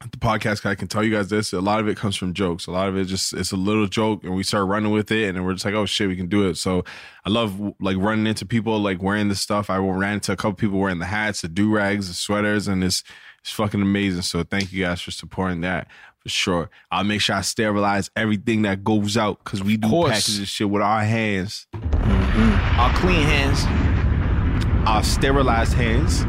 [0.00, 0.64] the podcast.
[0.64, 1.52] I can tell you guys this.
[1.52, 2.66] A lot of it comes from jokes.
[2.66, 5.28] A lot of it just it's a little joke, and we start running with it,
[5.28, 6.56] and then we're just like, oh shit, we can do it.
[6.56, 6.84] So
[7.24, 9.68] I love like running into people like wearing this stuff.
[9.68, 12.82] I ran into a couple people wearing the hats, the do rags, the sweaters, and
[12.82, 13.02] it's
[13.40, 14.22] it's fucking amazing.
[14.22, 15.86] So thank you guys for supporting that.
[16.22, 20.10] For sure, I'll make sure I sterilize everything that goes out because we do course.
[20.10, 23.64] package this shit with our hands, our clean hands.
[24.86, 26.24] our sterilized hands.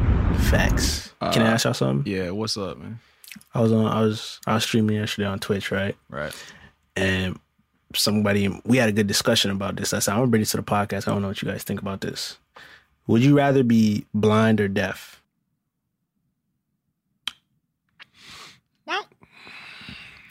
[0.50, 1.14] Facts.
[1.34, 2.12] Can I Uh, ask y'all something?
[2.12, 3.00] Yeah, what's up, man?
[3.54, 3.86] I was on.
[3.86, 4.40] I was.
[4.48, 5.96] I was streaming yesterday on Twitch, right?
[6.10, 6.34] Right.
[6.96, 7.40] And
[7.96, 9.94] somebody we had a good discussion about this.
[9.94, 11.08] I said, I'm gonna bring this to the podcast.
[11.08, 12.38] I don't know what you guys think about this.
[13.08, 15.22] Would you rather be blind or deaf?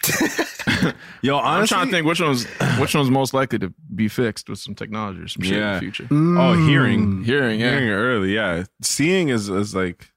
[1.22, 2.46] Yo, I'm trying to think which one's
[2.78, 5.78] which one's most likely to be fixed with some technology or some shit in the
[5.78, 6.08] future.
[6.10, 7.24] Oh, hearing, mm.
[7.24, 7.70] Hearing, yeah.
[7.70, 8.64] hearing early, yeah.
[8.80, 10.10] Seeing is is like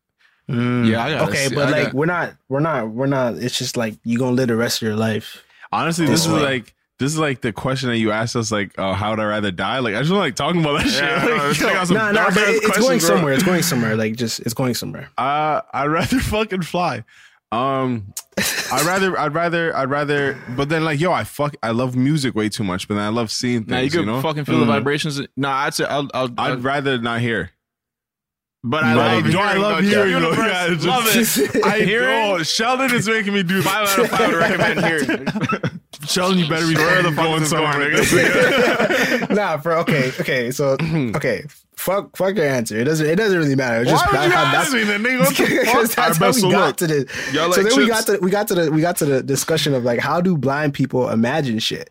[0.47, 2.35] Yeah, I got okay, but like we're not.
[2.49, 2.89] We're not.
[2.89, 3.35] We're not.
[3.35, 5.43] It's just like you gonna live the rest of your life.
[5.71, 6.35] honestly, this is Oh.
[6.37, 9.25] like this is like the question that you asked us, like, oh, how would I
[9.25, 9.79] rather die?
[9.79, 11.03] Like, I just like talking about that shit.
[11.03, 13.07] I Like, know, it's I got some No, no, but it's questions, going bro.
[13.07, 13.33] somewhere.
[13.33, 13.95] It's going somewhere.
[13.97, 15.09] Like just, it's going somewhere.
[15.17, 17.03] Uh, I'd rather fucking fly.
[17.51, 18.13] Um,
[18.71, 20.37] I'd rather, I'd rather, I'd rather.
[20.55, 22.87] But then, like, yo, I fuck, I love music way too much.
[22.87, 23.69] But then I love seeing things.
[23.69, 24.21] now you could know?
[24.21, 25.19] fucking feel the vibrations.
[25.37, 26.09] No, I'd say I'll.
[26.13, 27.51] I'll, I'll I'd rather not hear.
[28.64, 29.43] But I No, love do hearing.
[29.47, 29.89] I love though.
[29.89, 30.11] hearing?
[30.11, 30.38] Universe.
[30.38, 31.66] Yeah, it's love it.
[31.66, 32.32] I Hearing?
[32.32, 35.28] Oh, Sheldon is making me do Five out of five would recommend hearing.
[36.07, 37.91] Sheldon, you better be Where the fuck going is this going, somewhere.
[37.91, 39.18] nigga?
[39.28, 39.36] nigga.
[39.36, 39.80] nah, bro.
[39.80, 40.51] Okay, okay.
[40.51, 40.74] So,
[41.16, 41.43] okay.
[41.78, 42.78] Fuck, fuck your answer.
[42.78, 43.05] It doesn't.
[43.05, 43.82] It doesn't really matter.
[43.82, 45.30] It's just Why would you how- ask me then, nigga?
[45.30, 46.78] Because that's Alright, how we so got look.
[46.78, 46.95] to the.
[47.34, 49.24] Y'all so like then we got to we got to the we got to the
[49.24, 51.89] discussion of like how do blind people imagine shit?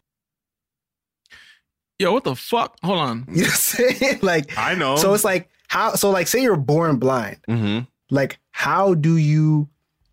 [1.99, 2.77] Yo, what the fuck?
[2.83, 3.25] Hold on.
[3.29, 4.19] You know what I'm saying?
[4.23, 4.97] Like I know.
[4.97, 7.39] So it's like how so like say you're born blind.
[7.49, 7.79] mm-hmm.
[8.11, 9.69] Like how do you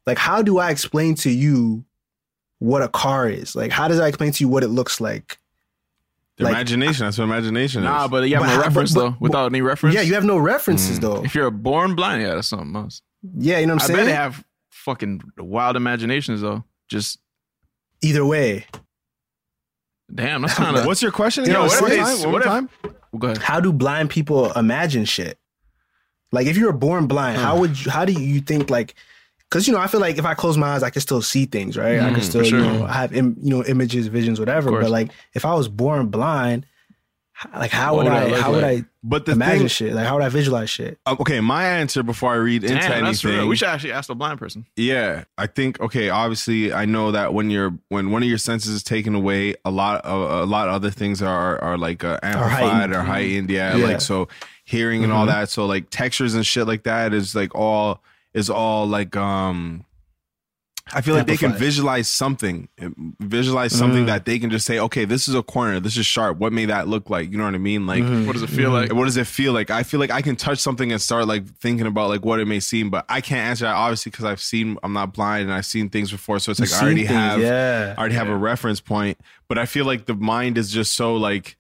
[0.08, 1.84] like how do I explain to you
[2.60, 3.56] what a car is?
[3.58, 5.38] Like how does I explain to you what it looks like?
[6.40, 7.06] Like- imagination.
[7.06, 8.02] That's what imagination Nah, is.
[8.04, 9.10] Nah, but you have But no reference but- though.
[9.12, 9.96] but- Without any reference.
[9.96, 11.02] Yeah, you have no references Mm.
[11.02, 11.26] though.
[11.26, 13.02] If you're a born blind, yeah, that's something else.
[13.38, 14.08] Yeah, you know what I I'm bet saying?
[14.08, 16.64] they have fucking wild imaginations though.
[16.88, 17.20] Just
[18.02, 18.66] Either way,
[20.14, 20.86] damn, that's kind of.
[20.86, 21.44] What's your question?
[21.46, 22.70] You know, One what more time, they- one more what if- time?
[23.18, 23.38] Go ahead.
[23.40, 25.39] how do blind people imagine shit?
[26.32, 28.96] Like if you were born blind, how would you, how do you think like
[29.50, 31.46] because you know I feel like if I close my eyes I can still see
[31.46, 32.60] things right I can Mhm, still sure.
[32.60, 36.08] you know have Im, you know images visions whatever but like if I was born
[36.10, 36.66] blind
[37.56, 38.84] like how would would I that look how would like?
[38.84, 41.64] I But the imagine thing, shit like how would I visualize shit uh, okay, my
[41.66, 43.40] answer before I read into Damn, that's anything.
[43.40, 43.48] real.
[43.48, 44.66] We should actually ask the blind person.
[44.76, 46.10] Yeah, I think okay.
[46.10, 49.72] Obviously, I know that when you're when one of your senses is taken away, a
[49.72, 52.94] lot of a lot of other things are are like uh, amplified heightened.
[52.94, 53.50] or heightened.
[53.50, 53.86] Yeah, Yeah.
[53.88, 54.28] like so
[54.70, 55.50] hearing and all that.
[55.50, 58.04] So like textures and shit like that is like all
[58.34, 59.84] is all like um
[60.92, 62.68] I feel like they can visualize something,
[63.20, 64.08] visualize something Mm.
[64.08, 66.40] that they can just say, okay, this is a corner, this is sharp.
[66.40, 67.32] What may that look like?
[67.32, 67.86] You know what I mean?
[67.86, 68.26] Like, Mm-hmm.
[68.26, 68.92] What does it feel like?
[68.92, 69.70] What does it feel like?
[69.70, 72.46] I feel like I can touch something and start like thinking about like what it
[72.48, 75.54] may seem, but I can't answer that obviously because I've seen, I'm not blind and
[75.54, 77.94] I've seen things before, so it's like You've I already things, have, yeah.
[77.96, 79.20] I already have a reference point.
[79.48, 81.56] But I feel like the mind is just so like,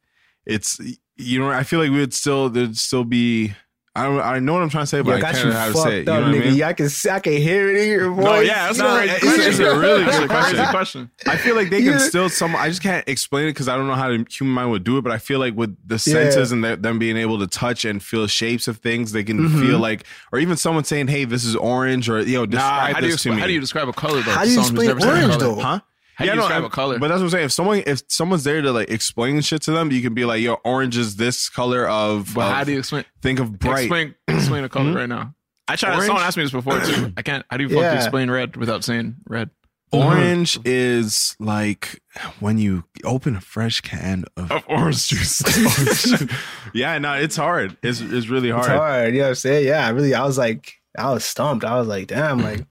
[0.47, 0.79] it's
[1.19, 3.53] you know, I feel like we would still there'd still be.
[3.95, 4.21] I don't.
[4.21, 5.65] I know what I'm trying to say, but Yo, I got can't you know how
[5.65, 6.07] to fucked say it.
[6.07, 6.45] You up, know what I nigga.
[6.45, 6.55] mean?
[6.55, 8.23] Yeah, I can, I can hear it in your voice.
[8.23, 10.55] No, yeah, that's You a know, great it's- it's a really That's good a crazy
[10.55, 10.69] question.
[10.71, 11.11] question.
[11.27, 11.97] I feel like they can Yeah.
[11.97, 12.55] still some.
[12.55, 14.99] I just can't explain it because I don't know how the human mind would do
[14.99, 15.01] it.
[15.01, 18.01] But I feel like with the senses and the, them being able to touch and
[18.01, 19.59] feel shapes of things, they can Mm-hmm.
[19.67, 22.99] feel like, or even someone saying, "Hey, this is orange," or yo, Nah, describe how
[23.01, 23.41] do you this to expl- me.
[23.41, 24.31] how do you describe a color though?
[24.31, 25.55] How do you someone explain a orange, color?
[25.55, 25.61] though?
[25.61, 25.79] Huh?
[26.19, 26.99] How do you no, describe I- a color?
[26.99, 27.45] But that's what I'm saying.
[27.45, 30.41] If someone if someone's there to like explain shit to them, you can be like,
[30.41, 33.05] "Yo, orange is this color of." But of- how do you explain?
[33.21, 33.83] think of bright?
[33.83, 34.97] Explain, explain a color mm-hmm.
[34.97, 35.33] right now.
[35.69, 35.91] I tried.
[35.93, 36.07] Orange?
[36.07, 37.13] Someone asked me this before too.
[37.15, 37.45] I can't.
[37.49, 37.95] How do you fucking Yeah.
[37.95, 39.49] explain red without saying red?
[39.93, 40.07] Mm-hmm.
[40.07, 42.01] Orange is like
[42.41, 45.41] when you open a fresh can of, Of orange juice.
[45.57, 46.37] orange juice.
[46.73, 47.77] Yeah, no, it's hard.
[47.81, 48.65] It's it's really hard.
[48.65, 49.13] It's hard.
[49.13, 49.67] You know what I'm saying?
[49.67, 51.63] Yeah, I really, I was like, I was stumped.
[51.63, 52.65] I was like, damn, like,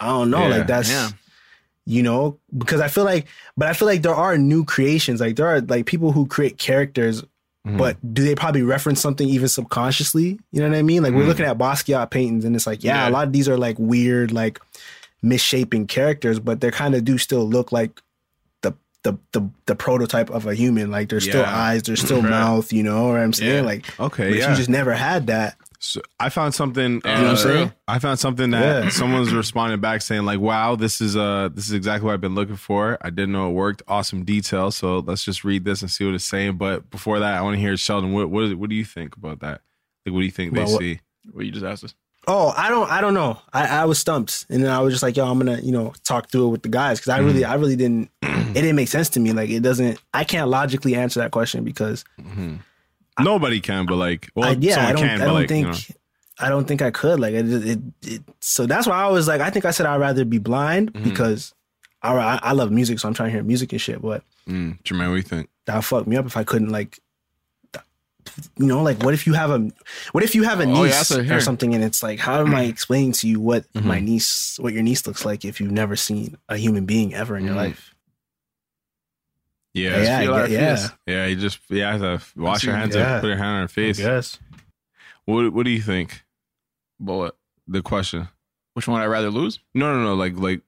[0.00, 0.48] I don't know.
[0.48, 1.10] Yeah, like, that's, yeah.
[1.86, 3.26] You know, because I feel like,
[3.56, 5.20] but I feel like there are new creations.
[5.20, 7.22] Like, there are like people who create characters,
[7.66, 7.78] Mm-hmm.
[7.78, 10.38] but do they probably reference something even subconsciously?
[10.52, 11.02] You know what I mean?
[11.02, 13.08] Like, we're looking at Basquiat paintings and it's like, yeah, Yeah.
[13.08, 14.60] a lot of these are like weird, like
[15.22, 18.00] misshapen characters, but they kind of do still look like
[18.62, 18.72] the,
[19.02, 20.90] the, the, the prototype of a human.
[20.92, 21.58] Like, there's still Yeah.
[21.58, 22.30] eyes, there's still Right.
[22.30, 23.54] mouth, you know what I'm saying?
[23.54, 23.60] Yeah.
[23.62, 24.50] Like, Okay, yeah.
[24.50, 25.56] you just never had that.
[25.78, 26.92] So I found something.
[26.94, 27.72] You know what I'm uh, saying?
[27.88, 28.90] I found something that Yeah.
[28.90, 32.34] someone's responding back saying like, "Wow, this is uh this is exactly what I've been
[32.34, 32.98] looking for.
[33.02, 33.82] I didn't know it worked.
[33.88, 34.70] Awesome detail.
[34.70, 37.54] So let's just read this and see what it's saying." But before that, I want
[37.56, 38.12] to hear Sheldon.
[38.12, 39.60] What what, what do you think about that?
[40.04, 40.80] Like, what do you think they About what?
[40.80, 41.00] see?
[41.32, 41.94] Well, you just asked us.
[42.28, 43.38] Oh, I don't, I don't know.
[43.52, 45.92] I, I was stumped, and then I was just like, "Yo, I'm gonna, you know,
[46.02, 47.52] talk through it with the guys," because I really, Mm-hmm.
[47.52, 48.10] I really didn't.
[48.22, 49.32] It didn't make sense to me.
[49.32, 50.00] Like, it doesn't.
[50.14, 52.04] I can't logically answer that question because,
[53.20, 55.72] Nobody can, but like, well, I, yeah, I don't, can, I don't like, think, you
[55.72, 55.78] know.
[56.38, 57.18] I don't think I could.
[57.18, 60.00] Like, it, it, it, so that's why I was like, I think I said I'd
[60.00, 61.04] rather be blind Mm-hmm.
[61.04, 61.54] because,
[62.02, 64.02] I, I, I love music, so I'm trying to hear music and shit.
[64.02, 65.48] But Mm, Jermaine, what do you think?
[65.64, 67.00] that would fuck me up if I couldn't like.
[68.58, 69.70] You know, like what if you have a,
[70.12, 72.18] what if you have a Oh, yeah, niece that's a- or something, and it's like,
[72.18, 73.88] how am I explaining to you what Mm-hmm.
[73.88, 77.36] my niece, what your niece looks like if you've never seen a human being ever
[77.36, 77.58] in your Mhm.
[77.58, 77.94] life?
[79.76, 80.90] Yeah, yeah, feel our get- yeah, fears.
[81.06, 81.26] yeah.
[81.26, 83.14] You just yeah, have to wash your hands yeah.
[83.14, 83.98] and put your hand on her face.
[83.98, 84.38] Yes.
[85.24, 86.22] What What do you think?
[86.98, 87.36] But what?
[87.68, 88.28] The question.
[88.74, 89.58] Which one I'd rather lose?
[89.74, 90.14] No, no, no.
[90.14, 90.60] Like, like,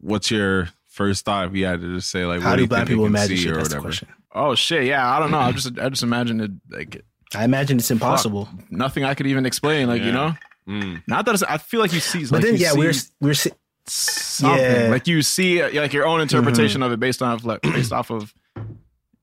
[0.00, 2.68] what's your first thought if you had to just say like, How what do you
[2.68, 3.52] black think people can imagine see shit?
[3.52, 3.88] or That's the whatever?
[3.88, 4.08] question.
[4.32, 4.84] Oh shit!
[4.84, 5.38] Yeah, I don't know.
[5.38, 7.02] I just I just imagine it like
[7.34, 8.48] I imagine it's impossible.
[8.70, 9.88] nothing I could even explain.
[9.88, 10.34] Like you know,
[10.68, 11.02] Mm.
[11.06, 12.22] not that it's, I feel like you see.
[12.24, 13.52] But like, then, yeah, see we're we're si-
[13.88, 14.58] something.
[14.58, 14.82] Yeah.
[14.82, 14.92] Mm-hmm.
[14.92, 18.10] Like you see uh, like your own interpretation of it based on like based off
[18.10, 18.34] of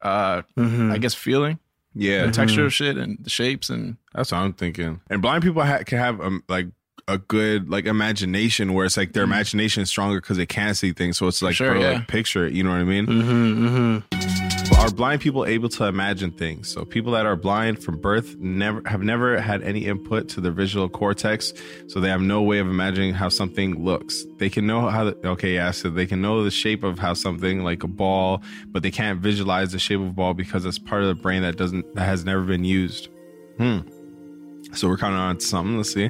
[0.01, 0.91] uh Mhm.
[0.91, 1.59] I guess feeling
[1.95, 5.01] Yeah, the texture of shit and the shapes and that's what I'm thinking.
[5.09, 6.67] And blind people ha- can have um, like
[7.07, 10.91] a good like imagination where it's like their imagination is stronger because they can't see
[10.93, 11.17] things.
[11.17, 11.91] So it's like, Sure, bro, yeah.
[11.97, 12.53] like picture it.
[12.53, 13.05] You know what I mean?
[13.07, 14.42] Mm-hmm, mhm.
[14.83, 16.67] Are blind people able to imagine things?
[16.67, 20.51] So people that are blind from birth never have never had any input to their
[20.51, 21.53] visual cortex,
[21.87, 24.25] so they have no way of imagining how something looks.
[24.39, 27.13] They can know how the, okay, yeah, so they can know the shape of how
[27.13, 30.79] something like a ball, but they can't visualize the shape of a ball because it's
[30.79, 33.07] part of the brain that doesn't that has never been used.
[33.55, 33.79] Hmm.
[34.73, 35.77] So we're kind of on something.
[35.77, 36.09] Let's see.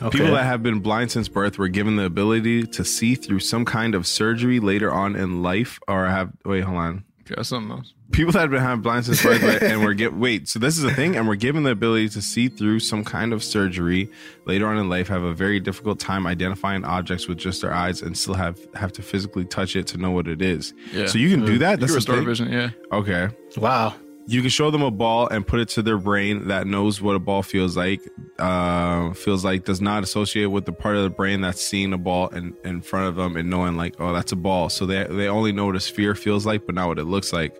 [0.00, 0.18] Okay.
[0.18, 3.66] People that have been blind since birth were given the ability to see through some
[3.66, 7.70] kind of surgery later on in life, or have wait, hold on okay, that's something
[7.76, 7.92] else.
[8.12, 10.76] people that have been have blind since birth like, and we're get wait so this
[10.78, 14.10] is a thing and we're given the ability to see through some kind of surgery
[14.46, 18.02] later on in life have a very difficult time identifying objects with just their eyes
[18.02, 21.06] and still have have to physically touch it to know what it is Yeah.
[21.06, 22.26] so you can do that You that's can the restore thing?
[22.26, 22.52] vision.
[22.52, 22.70] Yeah.
[22.92, 23.94] okay Wow.
[24.26, 27.14] You can show them a ball and put it to their brain that knows what
[27.14, 28.00] a ball feels like
[28.38, 31.98] uh feels like does not associate with the part of the brain that's seeing a
[31.98, 34.68] ball in, in front of them and knowing like oh that's a ball.
[34.68, 37.32] So they they only know what a sphere feels like but not what it looks
[37.32, 37.54] like.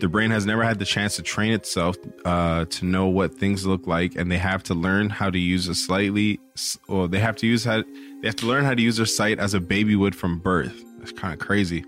[0.00, 3.64] The brain has never had the chance to train itself uh to know what things
[3.64, 6.40] look like and they have to learn how to use a slightly
[6.88, 7.82] or they have to use how
[8.20, 10.84] they have to learn how to use their sight as a baby would from birth.
[11.02, 11.84] It's kind of crazy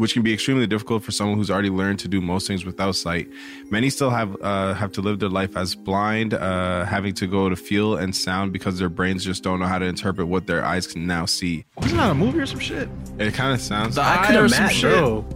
[0.00, 2.96] which can be extremely difficult for someone who's already learned to do most things without
[2.96, 3.28] sight.
[3.70, 7.50] Many still have uh, have to live their life as blind, uh, having to go
[7.50, 10.64] to feel and sound because their brains just don't know how to interpret what their
[10.64, 11.66] eyes can now see.
[11.76, 12.88] Wasn't that a movie or some shit?
[13.18, 13.96] It kind of sounds.
[13.96, 14.98] The I Eye could or some imagine, shit.
[14.98, 15.26] bro.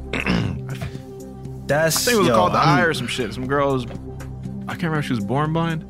[1.67, 3.35] That's I think it was yo, called The I'm- Eye or some shit.
[3.35, 3.85] Some girls.
[3.87, 5.85] I can't remember if she was born blind.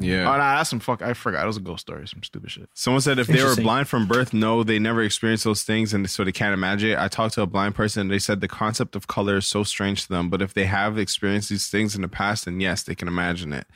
[0.00, 0.22] Yeah.
[0.22, 1.00] Oh, nah, that's some fuck.
[1.02, 1.44] I forgot.
[1.44, 2.06] It was a ghost story.
[2.06, 2.68] Some stupid shit.
[2.74, 3.64] Someone said if they were Interesting.
[3.64, 6.98] blind from birth, no, they never experienced those things, and so they can't imagine it.
[6.98, 9.62] I talked to a blind person, and they said the concept of color is so
[9.64, 10.28] strange to them.
[10.28, 13.52] But if they have experienced these things in the past, then yes, they can imagine
[13.52, 13.66] it.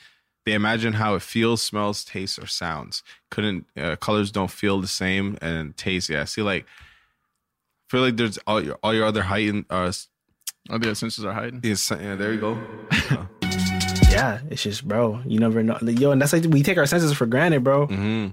[0.46, 3.02] They imagine how it feels, smells, tastes, or sounds.
[3.30, 6.08] Couldn't uh, colors don't feel the same and taste.
[6.08, 9.64] Yeah, see, like, I feel like there's all your all your other heightened.
[9.70, 9.92] Uh,
[10.68, 11.60] Oh, the senses are hiding.
[11.64, 12.58] yes, yeah, there you go.
[14.20, 15.20] Yeah, it's just, bro.
[15.26, 15.78] You never know.
[15.80, 17.86] Like, Yo, and that's like we take our senses for granted, bro.
[17.86, 18.28] Mm-hmm.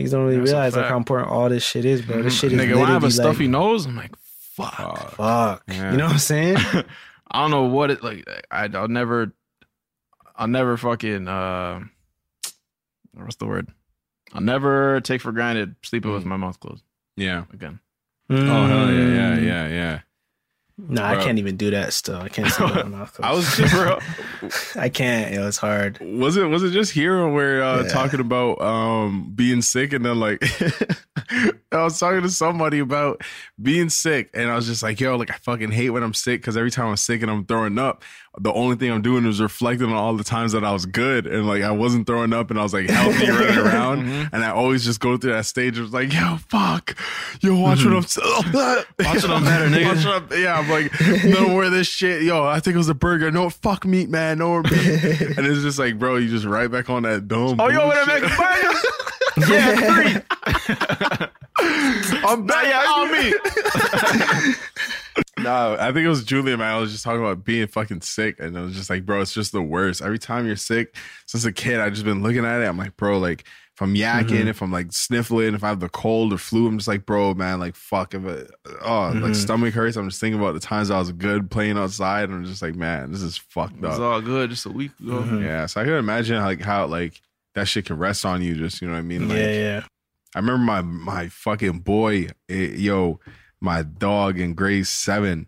[0.00, 2.22] Niggas don't really That's realize like how important all this shit is, bro.
[2.22, 5.12] This shit is Nigga, when I have a literally, stuffy like, nose, I'm like, fuck.
[5.16, 5.62] Fuck.
[5.68, 5.90] Yeah.
[5.92, 6.56] You know what I'm saying?
[7.30, 8.26] I don't know what it like.
[8.50, 9.32] I, I'll never,
[10.36, 11.28] I'll never fucking.
[11.28, 11.80] uh
[13.14, 13.68] What's the word?
[14.32, 16.82] I'll never take for granted sleeping with my mouth closed
[17.16, 17.44] Yeah.
[17.52, 17.80] again.
[18.30, 20.00] Oh hell yeah, yeah, yeah, yeah.
[20.88, 22.16] Nah, I can't even do that still.
[22.16, 23.18] I can't see my mouth.
[23.22, 23.98] I was just, bro.
[24.82, 25.34] I can't.
[25.34, 25.98] It was hard.
[26.00, 27.88] Was it was it just here when we're uh, Yeah.
[27.88, 30.42] talking about um being sick and then like
[31.72, 33.22] I was talking to somebody about
[33.60, 36.40] being sick and I was just like yo like I fucking hate when I'm sick
[36.40, 38.02] because every time I'm sick and I'm throwing up
[38.40, 41.26] the only thing I'm doing is reflecting on all the times that I was good
[41.26, 44.34] and like I wasn't throwing up and I was like healthy running around mm-hmm.
[44.34, 46.96] and I always just go through that stage of like yo fuck
[47.40, 48.56] yo watch what mm-hmm.
[48.56, 49.94] I'm oh, watch what I'm better, nigga.
[49.94, 52.78] Watch what I'm- yeah I'm like no more of this shit yo I think it
[52.78, 54.72] was a burger no fuck meat man no more meat
[55.36, 57.94] and it's just like bro you just right back on that dumb Oh, you over
[57.94, 58.22] there bullshit.
[58.22, 58.86] making burgers?
[59.48, 60.22] yeah, three.
[62.24, 64.54] I'm back yeah, on me.
[65.52, 66.74] No, I think it was Julia, man.
[66.74, 69.32] I was just talking about being fucking sick, and I was just like, bro, it's
[69.34, 70.00] just the worst.
[70.02, 70.96] Every time you're sick,
[71.26, 72.66] since a kid, I've just been looking at it.
[72.66, 73.44] I'm like, bro, like
[73.74, 74.48] if I'm yakking, Mm-hmm.
[74.48, 77.34] if I'm like sniffling, if I have the cold or flu, I'm just like, bro,
[77.34, 78.50] man, like fuck, if it,
[78.84, 79.32] oh, like Mm-hmm.
[79.34, 79.96] stomach hurts.
[79.96, 82.74] I'm just thinking about the times I was good playing outside, and I'm just like,
[82.74, 83.90] man, this is fucked up.
[83.92, 84.50] It's all good.
[84.50, 85.20] Just a week ago.
[85.22, 85.42] Mm-hmm.
[85.42, 87.20] Yeah, so I can imagine like how like
[87.54, 88.54] that shit can rest on you.
[88.54, 89.28] Just you know what I mean?
[89.28, 89.84] Like, yeah, yeah.
[90.34, 93.20] I remember my my fucking boy, eh, yo,
[93.62, 95.46] my dog in grade seven.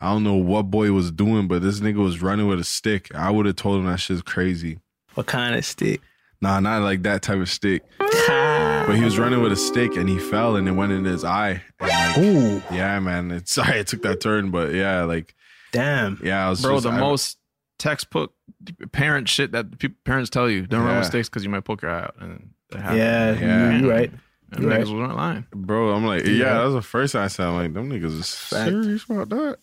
[0.00, 3.14] I don't know what boy was doing, but this nigga was running with a stick.
[3.14, 4.78] I would have told him that shit's crazy.
[5.14, 6.00] What kind of stick?
[6.40, 7.82] Nah, not like that type of stick.
[8.00, 8.84] Ah.
[8.86, 11.22] But he was running with a stick and he fell and it went in his
[11.22, 11.60] eye.
[11.80, 13.30] And like, Ooh, yeah, man.
[13.30, 15.34] It's sorry it took that turn, but yeah, like
[15.72, 16.18] damn.
[16.24, 17.36] yeah, I was Bro, just- the I- most
[17.78, 18.32] textbook
[18.92, 21.82] parent shit that people, parents tell you don't run with sticks because you might poke
[21.82, 22.14] your eye out.
[22.20, 22.98] And that happens.
[22.98, 23.78] Yeah, Yeah.
[23.78, 24.10] you right.
[24.52, 24.94] And You're niggas right.
[24.96, 25.46] weren't lying.
[25.54, 26.54] Bro, I'm like, yeah, Yeah.
[26.54, 28.68] that was the first time I said, I'm like, them niggas is Fact.
[28.70, 29.58] serious about that.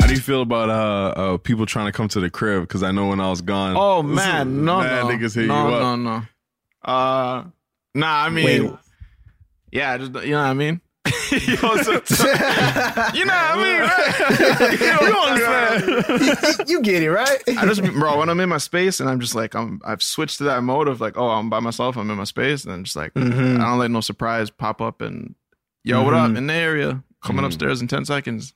[0.00, 2.62] How do you feel about uh, uh people trying to come to the crib?
[2.62, 5.68] Because I know when I was gone, Oh man, no, mad no, niggas hit no,
[5.68, 5.80] you up.
[5.82, 6.22] no, no.
[6.84, 7.44] Uh,
[7.94, 8.24] nah.
[8.24, 8.72] I mean, Wait.
[9.72, 10.80] yeah, just you know what I mean.
[11.40, 11.92] You, know, so-
[13.14, 14.80] you know what I mean, right?
[14.80, 16.68] you understand?
[16.68, 17.38] you get it right.
[17.48, 20.38] I just, bro, when I'm in my space and I'm just like, I'm, I've switched
[20.38, 22.84] to that mode of like, oh, I'm by myself, I'm in my space, and I'm
[22.84, 23.60] just like, Mhm.
[23.60, 25.34] I don't let no surprise pop up and,
[25.84, 27.02] yo, what up in the area?
[27.22, 27.46] Coming Mhm.
[27.46, 28.54] upstairs in ten seconds.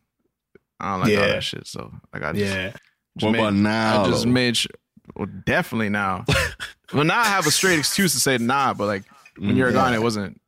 [0.79, 1.67] I don't like all that shit.
[1.67, 2.71] So like, I just, yeah.
[2.71, 4.05] just What made- about now?
[4.05, 4.71] I just made sure.
[5.17, 6.25] Well, definitely now.
[6.95, 9.03] well, now I have a straight excuse to say nah, but like
[9.37, 10.41] when you were gone, it wasn't the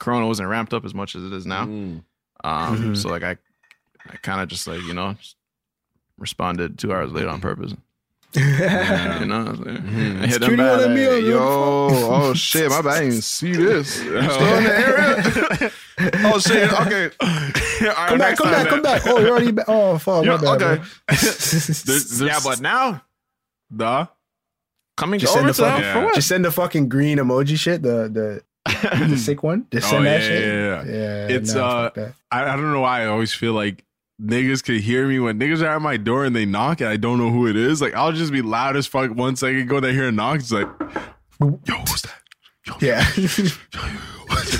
[0.00, 1.66] corona wasn't ramped up as much as it is now.
[1.66, 2.02] Mm.
[2.42, 2.96] Um, Mhm.
[2.96, 3.36] so like I,
[4.08, 5.36] I kind of just like you know just
[6.18, 7.74] responded two hours late on purpose.
[8.34, 8.40] You
[9.26, 12.34] know, I was like, I hit them back, won't let me like, on, yo, oh
[12.34, 13.94] shit, my bad, I didn't even see this.
[14.00, 14.16] Still
[14.56, 15.72] in the area?
[16.32, 17.10] oh shit, okay.
[17.20, 17.28] All
[17.88, 18.66] right, Come back, come back, then.
[18.68, 19.02] come back.
[19.06, 19.64] Oh, you're already back.
[19.68, 20.24] Oh, fuck.
[20.24, 20.76] Yeah, my bad, okay.
[20.76, 20.84] bro.
[21.08, 23.02] There's- yeah, but now
[23.76, 24.06] Duh.
[24.96, 26.14] coming Just over send the to fucking, for what?
[26.14, 27.82] just send the fucking green emoji shit.
[27.82, 28.42] The the
[28.82, 29.66] the sick one.
[29.72, 30.44] Just Oh, send that yeah, shit.
[30.44, 31.36] yeah, yeah.
[31.36, 32.12] It's, nah, uh.
[32.30, 33.84] I, I don't know why I always feel like
[34.22, 36.96] niggas could hear me when niggas are at my door and they knock and I
[36.98, 37.80] don't know who it is.
[37.80, 40.40] Like I'll just be loud as fuck one second, go to hear a knock.
[40.40, 40.68] It's like,
[41.40, 42.19] yo, who's that?
[42.80, 43.04] Yeah.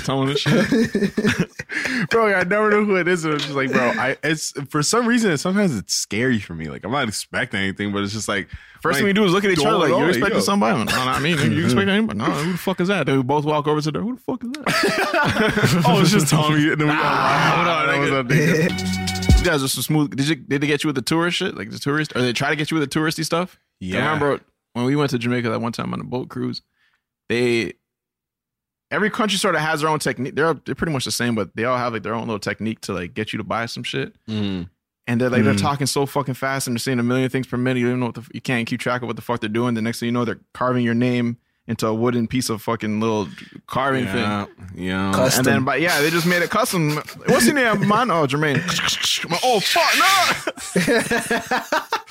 [0.03, 2.09] tone and shit.
[2.09, 3.23] bro, I never know who it is.
[3.23, 6.65] And I'm just like, bro, I it's for some reason sometimes it's scary for me.
[6.65, 8.49] Like I'm not expecting anything, but it's just like
[8.81, 10.41] First like, thing we do is look at each other like, you're expecting yo.
[10.41, 10.77] somebody?
[10.77, 12.19] No, no, I mean, you expecting anybody?
[12.19, 13.05] No, who the fuck is that?
[13.05, 15.83] Then we both walk over to the, who the fuck is that?
[15.87, 16.71] oh, it's just Tommy.
[16.71, 20.15] And then we Ah, hold on, that was nigga." You guys are so smooth.
[20.15, 21.55] Did you did they get you with the tourist shit?
[21.55, 22.15] Like the tourist?
[22.15, 23.57] Or they try to get you with the touristy stuff?
[23.79, 23.97] Yeah.
[23.97, 24.41] I remember
[24.73, 26.61] when we went to Jamaica that one time on a boat cruise,
[27.27, 27.73] they
[28.91, 30.35] every country sort of has their own technique.
[30.35, 32.81] They're they're pretty much the same, but they all have like their own little technique
[32.81, 34.13] to like get you to buy some shit.
[34.27, 34.69] Mm.
[35.07, 35.61] And they're like they're Mm.
[35.61, 37.79] talking so fucking fast and they're saying a million things per minute.
[37.79, 39.73] You don't know what the, you can't keep track of what the fuck they're doing.
[39.73, 41.37] The next thing you know, they're carving your name
[41.67, 43.27] into a wooden piece of fucking little
[43.67, 44.55] carving Yeah, thing.
[44.75, 45.27] yeah.
[45.37, 46.95] And then, but yeah, they just made it custom.
[47.27, 48.09] What's your name, man?
[48.11, 48.57] Oh, Jermaine.
[49.29, 49.93] Like, oh fuck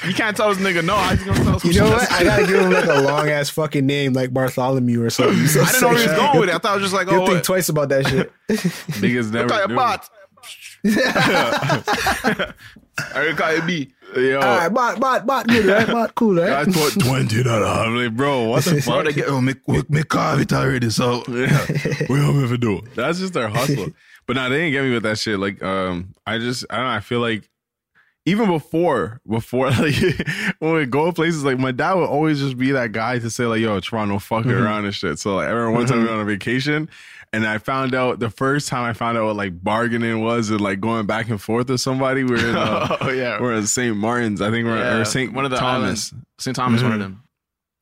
[0.03, 0.09] no!
[0.09, 0.95] you can't tell this nigga no.
[0.97, 1.65] How's he gonna tell us?
[1.65, 2.11] You know what?
[2.13, 5.47] I gotta give him like a long ass fucking name, like Bartholomew or something.
[5.49, 6.55] So I didn't know where he was going with it.
[6.55, 8.33] I thought I was just like, You'll oh, think twice about that shit.
[8.49, 9.75] Niggas never call you do.
[9.75, 10.09] bot.
[12.99, 13.93] I call you B.
[14.17, 15.87] Yo, All right, bot, bot, bot, good, right?
[15.87, 16.51] Bot, cool, right?
[16.51, 16.73] I right?
[16.73, 17.67] put twenty dollars.
[17.67, 19.05] I'm like, bro, what the fuck?
[19.05, 21.23] they get, oh, me, me, me carve it already, so.
[21.29, 21.65] Yeah.
[22.09, 22.83] we don't ever do.
[22.97, 23.89] That's just their hustle.
[24.27, 25.39] but nah, they didn't get me with that shit.
[25.39, 27.49] Like, um, I just I don't know, I feel like
[28.27, 29.95] even before, before like
[30.59, 33.45] when we go places, like my dad would always just be that guy to say,
[33.45, 34.63] like, yo, Toronto, fuck it mm-hmm.
[34.63, 35.21] around and shit.
[35.21, 36.21] So like I remember one time we went mm-hmm.
[36.21, 36.91] on a vacation
[37.33, 40.61] and I found out the first time I found out what like bargaining was and
[40.61, 42.24] like going back and forth with somebody.
[42.24, 43.41] We were in uh, Oh, yeah.
[43.41, 43.97] we're in St.
[43.97, 44.41] Martin's.
[44.41, 45.33] I think we're Yeah, or St.
[45.33, 46.12] one of the Thomas.
[46.12, 46.14] islands.
[46.39, 46.57] St.
[46.57, 47.22] Thomas, one of them.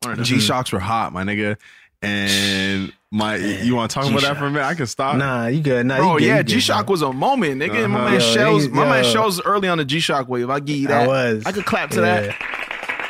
[0.02, 0.24] One of them.
[0.24, 1.56] G Shocks were hot, my nigga.
[2.02, 4.64] And my you want to talk about that for a minute?
[4.66, 5.16] I can stop.
[5.16, 5.84] Nah, you good.
[5.86, 7.88] Nah, Bro, you good, oh yeah, G Shock was a moment, nigga.
[7.90, 8.04] My Uh-huh.
[8.10, 9.04] man Yo, Shells, he- my man.
[9.04, 10.48] Shells early on the G Shock wave.
[10.50, 11.04] I give you that.
[11.04, 11.44] I was.
[11.46, 12.20] I could clap to Yeah.
[12.20, 12.36] that.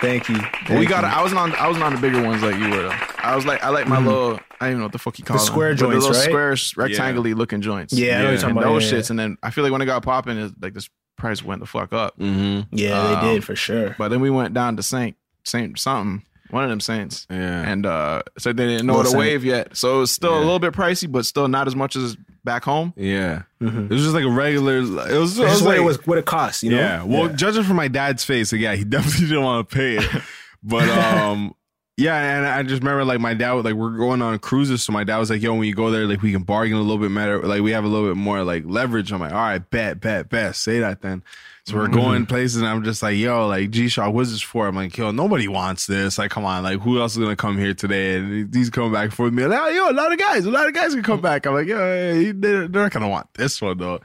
[0.01, 0.38] Thank you.
[0.66, 1.03] But we got.
[1.03, 1.11] you.
[1.11, 1.55] I wasn't on.
[1.57, 2.82] I wasn't on the bigger ones like you were.
[2.82, 2.94] Though.
[3.18, 3.62] I was like.
[3.64, 4.34] I like my little.
[4.61, 5.44] I don't even know what the fuck you call them.
[5.44, 6.57] The square But joints, the little right?
[6.59, 7.92] square, rectangular looking joints.
[7.92, 8.72] Yeah, I know you're talking and about.
[8.74, 9.11] those yeah, shits.
[9.11, 11.66] And then I feel like when it got popping, is like this price went the
[11.66, 12.18] fuck up.
[12.18, 12.74] Mm-hmm.
[12.76, 13.94] Yeah, Um, they did for sure.
[13.99, 16.24] But then we went down to Saint Saint something.
[16.51, 17.26] One of them Saints.
[17.28, 17.68] Yeah.
[17.68, 19.20] And uh said they didn't know Little the Saint.
[19.20, 19.76] wave yet.
[19.76, 22.16] So it was still a little bit pricey, but still not as much as
[22.49, 22.92] back home.
[22.96, 23.42] Yeah.
[23.61, 23.84] Mm-hmm.
[23.84, 24.78] It was just like a regular.
[24.78, 26.78] It was, it was, It's just what it was, what it cost, you know?
[26.78, 27.03] Yeah.
[27.05, 30.22] Well, judging from my dad's face, like, yeah, he definitely didn't want to pay it.
[30.62, 31.55] But um,
[31.99, 34.92] yeah, and I just remember like my dad, would- like we're going on cruises, so
[34.92, 36.99] my dad was like, "Yo, when you go there, like we can bargain a little
[36.99, 39.59] bit better, like we have a little bit more like leverage." I'm like, "All right,
[39.70, 41.22] bet, bet, bet, say that then."
[41.69, 42.35] So we're going mm-hmm.
[42.35, 45.11] places, and I'm just like, "Yo, like G Shock, what's this for?" I'm like, "Yo,
[45.11, 46.16] nobody wants this.
[46.16, 49.12] Like, come on, like who else is gonna come here today?" And he's coming back
[49.12, 49.45] for me.
[49.45, 51.45] Like, oh, yo, a lot of guys, a lot of guys can come back.
[51.45, 51.77] I'm like, "Yo,
[52.33, 54.01] they're, they're not gonna want this one though."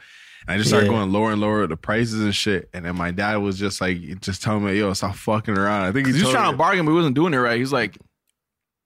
[0.45, 0.97] And I just started Yeah.
[0.97, 2.70] going lower and lower the prices and shit.
[2.74, 5.84] And then my dad was just like, just telling me, yo, stop fucking around.
[5.84, 7.57] I think He was trying to bargain, but he wasn't doing it right.
[7.57, 7.97] He's like,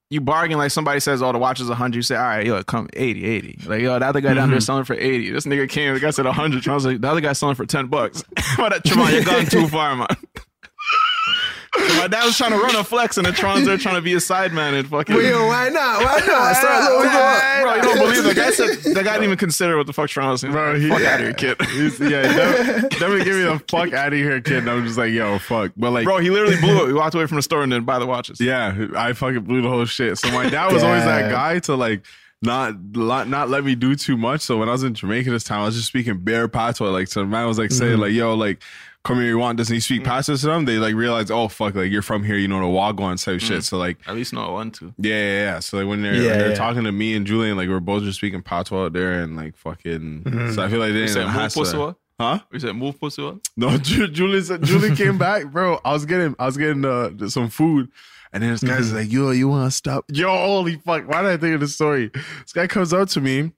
[0.09, 1.95] you bargain like somebody says, oh, the watch is 100.
[1.95, 3.59] You say, all right, yo, come 80, 80.
[3.65, 4.63] Like, yo, the other guy down there mm-hmm.
[4.63, 5.31] selling for 80.
[5.31, 6.67] This nigga came, the guy said 100.
[6.67, 8.23] I was like, the other guy's selling for 10 bucks.
[8.57, 10.07] but that Tremont, you're going too far, man.
[11.97, 14.13] My dad was trying to run a flex, and the Tron's there trying to be
[14.13, 15.15] a sideman and fucking.
[15.15, 16.01] Well, yo, why not?
[16.03, 16.55] Why not?
[16.55, 17.61] Start low, we go up.
[17.61, 20.09] Bro, you don't believe the guy said the guy didn't even consider what the fuck
[20.09, 20.53] Tron was saying.
[20.53, 21.61] Bro, he- fuck out of here, kid.
[21.69, 24.57] He's- yeah, definitely, definitely give me the fuck out of here, kid.
[24.59, 25.71] And I'm just like, yo, fuck.
[25.77, 26.87] But like, Bro, he literally blew it.
[26.87, 28.39] He walked away from the store and then buy the watches.
[28.41, 30.17] yeah, I fucking blew the whole shit.
[30.17, 32.03] So my dad was always that guy to like
[32.41, 34.41] not not not let me do too much.
[34.41, 36.89] So when I was in Jamaica this time, I was just speaking bare patois.
[36.89, 38.01] Like, so the man was like saying mm-hmm.
[38.01, 38.61] like, yo, like.
[39.07, 39.69] Come here, you want this?
[39.69, 40.65] And you speak patois to them.
[40.65, 43.59] They like realize, oh fuck, like you're from here, you know the Wagwan type shit.
[43.59, 43.63] Mm.
[43.63, 44.93] So like, At least know one, two.
[44.97, 45.59] Yeah, yeah, yeah.
[45.59, 46.55] So like when they're, Yeah, when they're yeah.
[46.55, 49.55] talking to me and Julian, like we're both just speaking patois out there and like
[49.55, 50.23] fucking.
[50.23, 50.51] Mm-hmm.
[50.51, 51.79] So I feel like they You didn't said move have to.
[51.79, 51.95] what?
[52.19, 52.39] Huh?
[52.51, 53.37] You said move pussy what?
[53.55, 55.79] No, Ju- Julian said Julian came back, bro.
[55.85, 57.89] I was getting I was getting uh, some food,
[58.33, 58.95] and then this guy's mm.
[58.95, 61.07] like, "Yo, you want to stop?" Yo, holy fuck!
[61.07, 62.09] Why did I think of this story?
[62.09, 63.51] This guy comes up to me.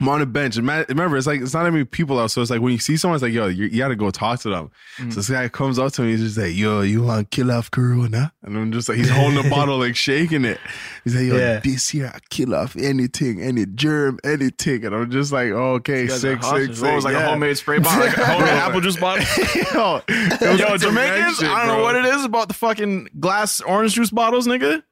[0.00, 0.56] I'm on a bench.
[0.56, 2.78] And remember, it's like it's not that many people out, so it's like when you
[2.78, 4.70] see someone, it's like, yo, you, you got to go talk to them.
[4.96, 7.50] So this guy comes up to me, he's just like, yo, you want to kill
[7.50, 8.32] off Corona?
[8.42, 10.58] And I'm just like, he's holding the bottle, like shaking it.
[11.04, 11.60] He's like, yo, Yeah.
[11.60, 14.84] this here, I kill off anything, any germ, anything.
[14.86, 16.82] And I'm just like, oh, okay, You guys sick, are sick, sick.
[16.84, 17.26] What was like yeah.
[17.26, 19.24] a homemade spray bottle, like a homemade apple juice bottle.
[19.74, 20.00] yo,
[20.56, 24.10] Yo, Jamaicans, shit, I don't know what it is about the fucking glass orange juice
[24.10, 24.82] bottles, nigga.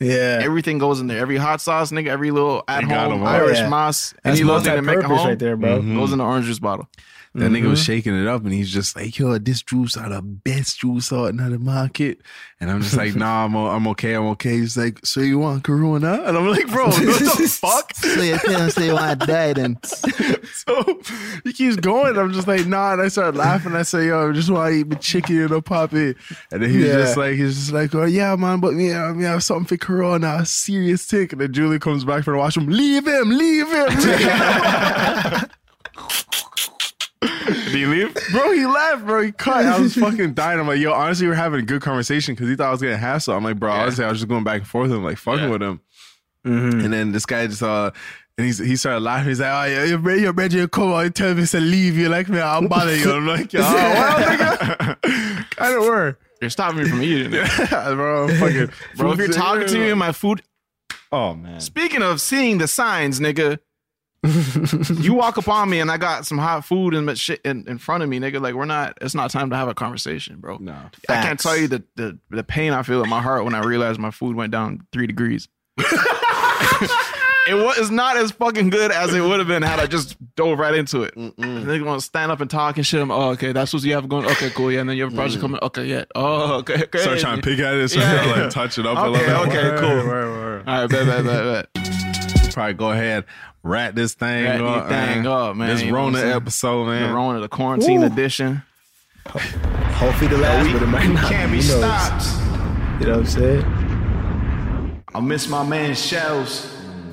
[0.00, 0.40] Yeah.
[0.42, 1.18] Everything goes in there.
[1.18, 2.08] Every hot sauce, nigga.
[2.08, 3.28] Every little at They got home 'em all.
[3.28, 3.68] Irish Yeah.
[3.68, 5.78] moss, That's any little thing to make at multi-purpose home right there, bro.
[5.78, 5.96] Mm-hmm.
[5.96, 6.88] goes in the orange juice bottle.
[7.36, 7.84] That nigga was Mm-hmm.
[7.84, 11.30] shaking it up and he's just like, yo, this juice are the best juice out
[11.30, 12.20] in the market.
[12.60, 14.50] And I'm just like, nah, I'm, I'm okay, I'm okay.
[14.58, 16.22] He's like, so you want Corona?
[16.24, 17.92] And I'm like, bro, what the fuck?
[17.96, 19.78] So you can't say you want to die then.
[19.82, 21.00] So
[21.42, 22.16] he keeps going.
[22.16, 22.92] I'm just like, nah.
[22.92, 23.74] And I start laughing.
[23.74, 26.14] I say, yo, I just want to eat my chicken and a poppy.
[26.52, 26.98] And then he's Yeah.
[26.98, 29.66] just like, he's just like, oh, yeah, man, but me, I mean, I have something
[29.66, 31.32] for Corona, a serious tick.
[31.32, 33.88] And then Julie comes back from the washroom, leave him, leave him.
[37.74, 38.14] Do you leave?
[38.30, 39.22] bro, he left, bro.
[39.22, 39.66] He cut.
[39.66, 40.60] I was fucking dying.
[40.60, 42.96] I'm like, yo, honestly, we're having a good conversation because he thought I was gonna
[42.96, 43.34] hassle.
[43.34, 45.44] I'm like, bro, honestly, I was just going back and forth with him, like fucking
[45.44, 45.50] Yeah.
[45.50, 45.80] with him.
[46.46, 46.80] Mm-hmm.
[46.80, 47.90] And then this guy just uh
[48.36, 49.28] and he's, he started laughing.
[49.28, 52.08] He's like, "Oh, yeah, your your brother come out and tell me to leave you
[52.08, 52.40] like me.
[52.40, 57.02] I'll bother you." I'm like, "Oh, well, nigga, kind of were, You're stopping me from
[57.02, 57.70] eating it.
[57.70, 58.28] bro.
[58.38, 60.42] Fucking, Bro, if you're talking to me and my food.
[61.12, 63.58] oh man, Speaking of seeing the signs, nigga.
[64.24, 67.78] You walk up on me and I got some hot food and shit in, in
[67.78, 68.40] front of me, nigga.
[68.40, 68.96] Like we're not.
[69.00, 70.56] It's not time to have a conversation, bro.
[70.58, 70.74] no,
[71.08, 73.60] I can't tell you the, the the pain I feel in my heart when I
[73.62, 75.48] realize my food went down three degrees.
[77.46, 80.58] it was not as fucking good as it would have been had I just dove
[80.58, 81.12] right into it.
[81.36, 83.02] They're gonna stand up and talk and shit.
[83.02, 84.24] I'm, oh, okay, that's what you have going.
[84.26, 84.72] Okay, cool.
[84.72, 85.60] Yeah, and then you have a project coming.
[85.62, 86.04] Okay, yeah.
[86.14, 86.98] Oh, okay, okay.
[86.98, 88.24] Start trying to pick at it, so Yeah.
[88.36, 89.48] you like touch it up a little bit.
[89.48, 89.88] okay, Word, cool.
[89.88, 90.64] word, word.
[90.68, 92.52] All right, bet, bet, bet, bet.
[92.54, 93.24] Probably go ahead,
[93.64, 94.88] wrap this thing Wrap up.
[94.88, 95.68] the thing up, man.
[95.70, 97.08] This You know Rona episode, man.
[97.08, 98.06] The Rona, the quarantine Woo.
[98.06, 98.62] edition.
[99.26, 101.30] Hopefully the last, we, but it might not.
[101.32, 102.26] can't be stopped.
[103.00, 105.02] You know what I'm saying?
[105.14, 106.70] I miss my man Shells.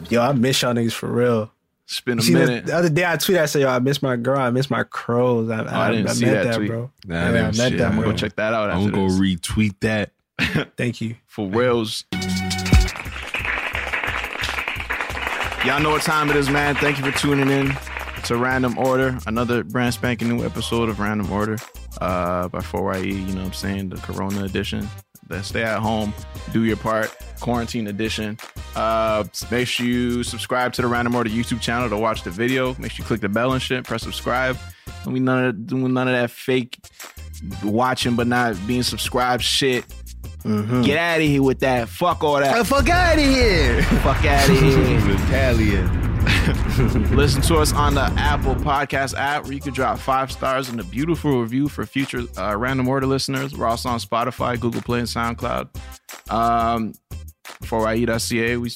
[0.10, 1.52] Yo, I miss y'all niggas for real.
[1.86, 2.66] It's been a See, the, minute.
[2.68, 4.84] the other day I tweeted, I said, yo, I miss my girl, I miss my
[4.84, 5.50] crows.
[5.50, 6.70] I, oh, I, I didn't I see met that tweet.
[6.70, 6.92] bro.
[7.06, 7.96] Nah, I yeah, I didn't met see that, that.
[7.96, 8.12] bro.
[8.12, 8.70] Go check that out.
[8.70, 9.20] I'm gonna this.
[9.20, 10.12] retweet that.
[10.78, 11.16] Thank you.
[11.28, 12.06] for Wales.
[15.64, 16.74] Y'all know what time it is, man.
[16.74, 17.72] Thank you for tuning in
[18.24, 21.60] to Random Order, another brand spanking new episode of Random Order
[22.02, 23.06] uh, by 4YE.
[23.06, 23.90] You know what I'm saying?
[23.90, 24.90] The Corona edition.
[25.28, 26.16] The stay at home,
[26.52, 28.40] do your part, quarantine edition.
[28.76, 32.74] Uh, make sure you subscribe to the Random Order YouTube channel to watch the video.
[32.80, 33.84] Make sure you click the bell and shit.
[33.84, 34.58] Press subscribe.
[35.04, 36.80] And we none of doing none of that fake
[37.64, 39.86] watching but not being subscribed shit.
[40.44, 41.90] Get out of here with that.
[41.90, 42.66] Fuck all that.
[42.66, 43.84] fuck out of here.
[43.84, 45.16] Fuck out of here.
[45.28, 46.12] Italian.
[47.16, 50.80] Listen to us on the Apple Podcast app where you can drop five stars and
[50.80, 53.58] a beautiful review for future uh, random order listeners.
[53.58, 55.70] We're also on Spotify, Google Play, and SoundCloud.
[56.32, 56.94] Um,
[57.64, 58.72] 4YE.ca, we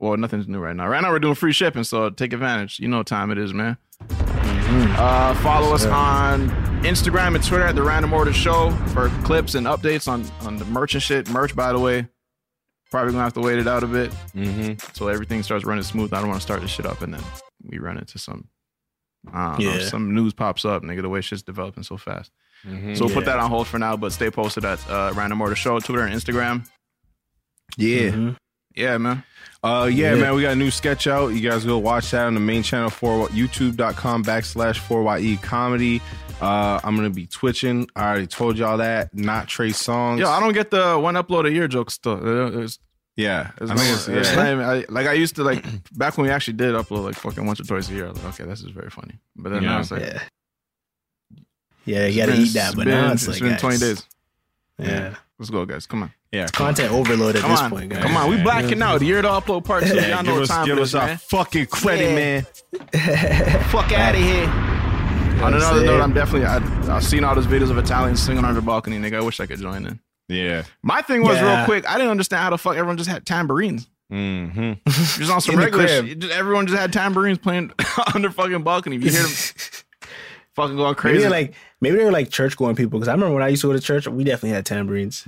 [0.00, 0.86] well, nothing's new right now.
[0.88, 2.78] Right now, we're doing free shipping, so take advantage.
[2.78, 3.76] You know what time it is, man.
[4.10, 6.48] Uh, follow us on
[6.82, 10.64] Instagram and Twitter at the Random Order Show for clips and updates on on the
[10.66, 11.28] merch and shit.
[11.28, 12.06] Merch, by the way,
[12.90, 14.74] probably gonna have to wait it out a bit Mm-hmm.
[14.94, 16.12] so everything starts running smooth.
[16.14, 17.22] I don't want to start this shit up and then
[17.64, 18.48] we run into some,
[19.32, 21.02] I don't know, some news pops up, nigga.
[21.02, 22.30] The way shit's developing so fast.
[22.66, 22.94] Mm-hmm.
[22.94, 25.54] So we'll put that on hold for now, but stay posted at uh, Random Order
[25.56, 26.66] Show, Twitter and Instagram.
[27.76, 28.10] Yeah.
[28.10, 28.36] Mhm.
[28.74, 29.24] Yeah, man.
[29.62, 30.20] Uh, yeah, Yeah.
[30.22, 31.28] man, we got a new sketch out.
[31.28, 36.00] You guys go watch that on the main channel for youtube.com backslash 4YE comedy.
[36.40, 37.88] Uh, I'm gonna be twitching.
[37.96, 39.12] I already told y'all that.
[39.14, 40.20] Not Trey Songz.
[40.20, 42.12] Yo, I don't get the one upload a year joke still.
[42.14, 42.78] Uh, It's,
[43.16, 44.36] Yeah, it's I no- think it's, it's yeah.
[44.36, 45.64] not even- I- like I used to like
[45.96, 48.06] back when we actually did upload like fucking once or twice a year.
[48.06, 49.18] I was like, okay, this is very funny.
[49.36, 49.70] But then Yeah.
[49.70, 50.22] now it's like, Yeah.
[51.84, 53.60] Yeah, you it's gotta been- eat that, but been- now it's, it's like been guys,
[53.60, 54.06] 20 days.
[54.78, 55.14] Yeah.
[55.40, 55.86] Let's go, guys.
[55.86, 56.12] Come on.
[56.32, 56.46] yeah.
[56.48, 57.70] Content overload at Come this on.
[57.70, 58.02] point, guys.
[58.02, 58.28] Come on.
[58.30, 58.98] We blacking out.
[59.00, 59.94] The year to upload part two.
[60.08, 62.14] Y'all know give us, time give us is, our fucking credit, Yeah.
[62.14, 63.62] man.
[63.70, 64.77] Fuck out of here.
[65.42, 66.56] On another note, I'm definitely I,
[66.96, 68.98] I've seen all those videos of Italians singing on their balcony.
[68.98, 70.00] Nigga, I wish I could join in.
[70.28, 70.64] Yeah.
[70.82, 71.88] My thing was real quick.
[71.88, 73.88] I didn't understand how the fuck everyone just had tambourines.
[74.12, 74.72] Mm-hmm.
[74.86, 76.24] Just on some In regular shit.
[76.30, 77.70] Everyone just had tambourines playing
[78.14, 78.96] on their fucking balcony.
[78.96, 79.30] You hear them
[80.56, 81.20] fucking going crazy.
[81.20, 83.60] they're like maybe they were like church going people because I remember when I used
[83.62, 85.24] to go to church, we definitely had tambourines.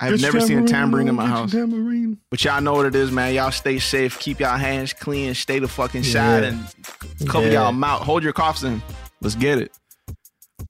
[0.00, 1.52] I've never seen a tambourine in my house.
[1.52, 2.18] Tambourine.
[2.30, 3.32] But y'all know what it is, man.
[3.34, 4.18] Y'all stay safe.
[4.18, 5.32] Keep y'all hands clean.
[5.34, 6.48] Stay the fucking shot Yeah.
[7.20, 7.64] and cover Yeah.
[7.64, 8.02] y'all mouth.
[8.02, 8.82] Hold your coughs in.
[9.20, 9.72] Let's get it.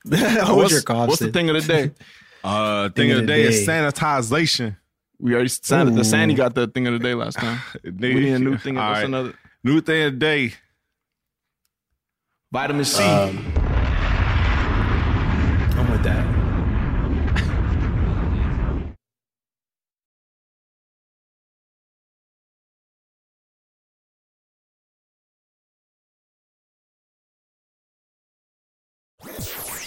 [0.13, 1.91] Hold what's, your What's the thing of the day?
[2.43, 4.75] Uh, thing, of the day, is sanitization.
[5.19, 7.61] We already sounded the Sandy got the thing of the day last time.
[7.85, 8.79] We need a new thing.
[8.79, 9.05] All What's right.
[9.05, 9.35] another?
[9.63, 10.55] New thing of the day.
[12.51, 13.05] Vitamin C.
[13.05, 13.53] Um,
[15.77, 16.41] I'm with that.